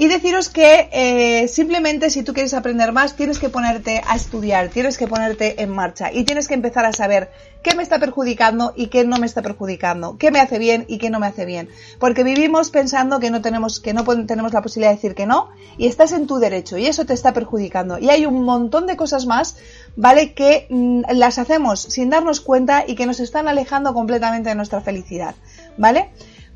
Y 0.00 0.08
deciros 0.08 0.48
que 0.48 0.88
eh, 0.92 1.46
simplemente 1.46 2.08
si 2.08 2.22
tú 2.22 2.32
quieres 2.32 2.54
aprender 2.54 2.90
más, 2.90 3.16
tienes 3.16 3.38
que 3.38 3.50
ponerte 3.50 4.00
a 4.08 4.16
estudiar, 4.16 4.70
tienes 4.70 4.96
que 4.96 5.06
ponerte 5.06 5.62
en 5.62 5.68
marcha 5.68 6.10
y 6.10 6.24
tienes 6.24 6.48
que 6.48 6.54
empezar 6.54 6.86
a 6.86 6.94
saber 6.94 7.28
qué 7.62 7.74
me 7.74 7.82
está 7.82 7.98
perjudicando 7.98 8.72
y 8.74 8.86
qué 8.86 9.04
no 9.04 9.18
me 9.18 9.26
está 9.26 9.42
perjudicando, 9.42 10.16
qué 10.16 10.30
me 10.30 10.40
hace 10.40 10.58
bien 10.58 10.86
y 10.88 10.96
qué 10.96 11.10
no 11.10 11.20
me 11.20 11.26
hace 11.26 11.44
bien. 11.44 11.68
Porque 11.98 12.24
vivimos 12.24 12.70
pensando 12.70 13.20
que 13.20 13.30
no 13.30 13.42
tenemos, 13.42 13.78
que 13.78 13.92
no 13.92 14.04
tenemos 14.24 14.54
la 14.54 14.62
posibilidad 14.62 14.92
de 14.92 14.96
decir 14.96 15.14
que 15.14 15.26
no 15.26 15.50
y 15.76 15.86
estás 15.86 16.12
en 16.12 16.26
tu 16.26 16.38
derecho 16.38 16.78
y 16.78 16.86
eso 16.86 17.04
te 17.04 17.12
está 17.12 17.34
perjudicando. 17.34 17.98
Y 17.98 18.08
hay 18.08 18.24
un 18.24 18.42
montón 18.42 18.86
de 18.86 18.96
cosas 18.96 19.26
más, 19.26 19.58
¿vale? 19.96 20.32
Que 20.32 20.66
mm, 20.70 21.12
las 21.12 21.38
hacemos 21.38 21.78
sin 21.78 22.08
darnos 22.08 22.40
cuenta 22.40 22.84
y 22.86 22.94
que 22.94 23.04
nos 23.04 23.20
están 23.20 23.48
alejando 23.48 23.92
completamente 23.92 24.48
de 24.48 24.54
nuestra 24.54 24.80
felicidad, 24.80 25.34
¿vale? 25.76 26.08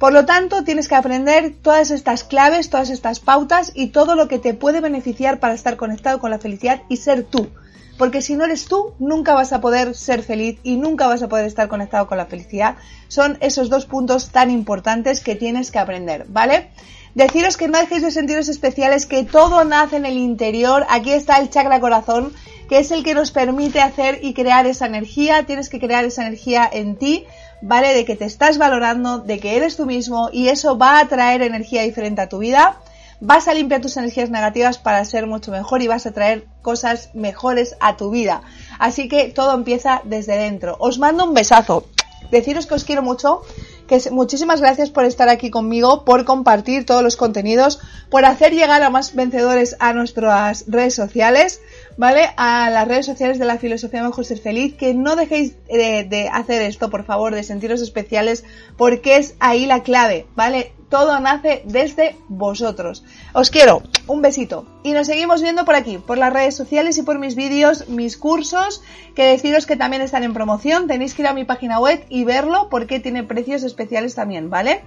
Por 0.04 0.12
lo 0.12 0.26
tanto, 0.26 0.64
tienes 0.64 0.86
que 0.86 0.96
aprender 0.96 1.54
todas 1.62 1.90
estas 1.90 2.24
claves, 2.24 2.68
todas 2.68 2.90
estas 2.90 3.20
pautas 3.20 3.72
y 3.74 3.86
todo 3.86 4.16
lo 4.16 4.28
que 4.28 4.38
te 4.38 4.52
puede 4.52 4.82
beneficiar 4.82 5.40
para 5.40 5.54
estar 5.54 5.78
conectado 5.78 6.18
con 6.18 6.30
la 6.30 6.38
felicidad 6.38 6.82
y 6.90 6.98
ser 6.98 7.22
tú. 7.24 7.48
Porque 7.96 8.20
si 8.20 8.34
no 8.34 8.44
eres 8.44 8.66
tú, 8.66 8.92
nunca 8.98 9.32
vas 9.32 9.54
a 9.54 9.62
poder 9.62 9.94
ser 9.94 10.22
feliz 10.22 10.58
y 10.62 10.76
nunca 10.76 11.06
vas 11.06 11.22
a 11.22 11.28
poder 11.30 11.46
estar 11.46 11.68
conectado 11.68 12.06
con 12.06 12.18
la 12.18 12.26
felicidad. 12.26 12.76
Son 13.08 13.38
esos 13.40 13.70
dos 13.70 13.86
puntos 13.86 14.28
tan 14.28 14.50
importantes 14.50 15.22
que 15.22 15.36
tienes 15.36 15.70
que 15.70 15.78
aprender, 15.78 16.26
¿vale? 16.28 16.68
Deciros 17.14 17.56
que 17.56 17.68
no 17.68 17.78
dejéis 17.78 18.02
de 18.02 18.10
sentiros 18.10 18.50
especiales, 18.50 19.06
que 19.06 19.24
todo 19.24 19.64
nace 19.64 19.96
en 19.96 20.04
el 20.04 20.18
interior. 20.18 20.84
Aquí 20.90 21.12
está 21.12 21.38
el 21.38 21.48
chakra 21.48 21.80
corazón, 21.80 22.34
que 22.68 22.76
es 22.76 22.90
el 22.90 23.04
que 23.04 23.14
nos 23.14 23.30
permite 23.30 23.80
hacer 23.80 24.18
y 24.20 24.34
crear 24.34 24.66
esa 24.66 24.84
energía. 24.84 25.46
Tienes 25.46 25.70
que 25.70 25.80
crear 25.80 26.04
esa 26.04 26.26
energía 26.26 26.68
en 26.70 26.96
ti 26.96 27.24
¿vale? 27.62 27.94
De 27.94 28.04
que 28.04 28.16
te 28.16 28.24
estás 28.24 28.58
valorando, 28.58 29.18
de 29.18 29.38
que 29.38 29.56
eres 29.56 29.76
tú 29.76 29.86
mismo 29.86 30.30
y 30.32 30.48
eso 30.48 30.78
va 30.78 30.98
a 30.98 31.08
traer 31.08 31.42
energía 31.42 31.82
diferente 31.82 32.20
a 32.20 32.28
tu 32.28 32.38
vida. 32.38 32.78
Vas 33.20 33.48
a 33.48 33.54
limpiar 33.54 33.80
tus 33.80 33.96
energías 33.96 34.30
negativas 34.30 34.78
para 34.78 35.04
ser 35.04 35.26
mucho 35.26 35.50
mejor 35.50 35.82
y 35.82 35.88
vas 35.88 36.06
a 36.06 36.12
traer 36.12 36.46
cosas 36.62 37.10
mejores 37.14 37.76
a 37.80 37.96
tu 37.96 38.10
vida. 38.10 38.42
Así 38.78 39.08
que 39.08 39.28
todo 39.28 39.54
empieza 39.54 40.02
desde 40.04 40.36
dentro. 40.36 40.76
Os 40.78 40.98
mando 40.98 41.24
un 41.24 41.34
besazo. 41.34 41.86
Deciros 42.30 42.66
que 42.66 42.74
os 42.74 42.84
quiero 42.84 43.02
mucho, 43.02 43.42
que 43.86 44.10
muchísimas 44.10 44.60
gracias 44.60 44.90
por 44.90 45.04
estar 45.04 45.28
aquí 45.28 45.50
conmigo, 45.50 46.04
por 46.04 46.24
compartir 46.24 46.86
todos 46.86 47.02
los 47.02 47.16
contenidos, 47.16 47.80
por 48.10 48.24
hacer 48.24 48.52
llegar 48.52 48.82
a 48.82 48.90
más 48.90 49.14
vencedores 49.14 49.76
a 49.78 49.92
nuestras 49.92 50.64
redes 50.66 50.94
sociales. 50.94 51.60
¿Vale? 51.96 52.30
A 52.36 52.70
las 52.70 52.88
redes 52.88 53.06
sociales 53.06 53.38
de 53.38 53.44
la 53.44 53.58
filosofía 53.58 54.02
mejor 54.02 54.24
ser 54.24 54.38
feliz, 54.38 54.74
que 54.76 54.94
no 54.94 55.16
dejéis 55.16 55.56
de, 55.66 56.04
de, 56.04 56.28
hacer 56.28 56.62
esto, 56.62 56.90
por 56.90 57.04
favor, 57.04 57.34
de 57.34 57.42
sentiros 57.42 57.80
especiales, 57.80 58.44
porque 58.76 59.16
es 59.16 59.34
ahí 59.40 59.66
la 59.66 59.82
clave, 59.82 60.26
¿vale? 60.34 60.72
Todo 60.88 61.18
nace 61.18 61.62
desde 61.64 62.16
vosotros. 62.28 63.04
Os 63.32 63.50
quiero, 63.50 63.82
un 64.06 64.22
besito. 64.22 64.66
Y 64.82 64.92
nos 64.92 65.06
seguimos 65.06 65.42
viendo 65.42 65.64
por 65.64 65.74
aquí, 65.74 65.98
por 65.98 66.18
las 66.18 66.32
redes 66.32 66.54
sociales 66.54 66.98
y 66.98 67.02
por 67.02 67.18
mis 67.18 67.34
vídeos, 67.34 67.88
mis 67.88 68.16
cursos, 68.16 68.82
que 69.14 69.24
deciros 69.24 69.66
que 69.66 69.76
también 69.76 70.02
están 70.02 70.22
en 70.22 70.34
promoción. 70.34 70.86
Tenéis 70.86 71.14
que 71.14 71.22
ir 71.22 71.28
a 71.28 71.34
mi 71.34 71.44
página 71.44 71.80
web 71.80 72.04
y 72.08 72.24
verlo 72.24 72.68
porque 72.70 73.00
tiene 73.00 73.24
precios 73.24 73.64
especiales 73.64 74.14
también, 74.14 74.50
¿vale? 74.50 74.82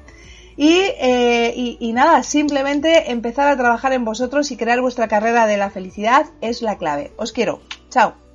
Eh, 0.57 1.53
y, 1.55 1.77
y, 1.79 1.93
nada, 1.93 2.23
simplemente 2.23 3.11
empezar 3.11 3.47
a 3.47 3.57
trabajar 3.57 3.93
en 3.93 4.05
vosotros 4.05 4.51
y 4.51 4.57
crear 4.57 4.81
vuestra 4.81 5.07
carrera 5.07 5.45
de 5.45 5.57
la 5.57 5.69
felicidad 5.69 6.25
es 6.41 6.61
la 6.61 6.77
clave. 6.77 7.11
Os 7.17 7.31
quiero. 7.31 7.61
Chao. 7.89 8.26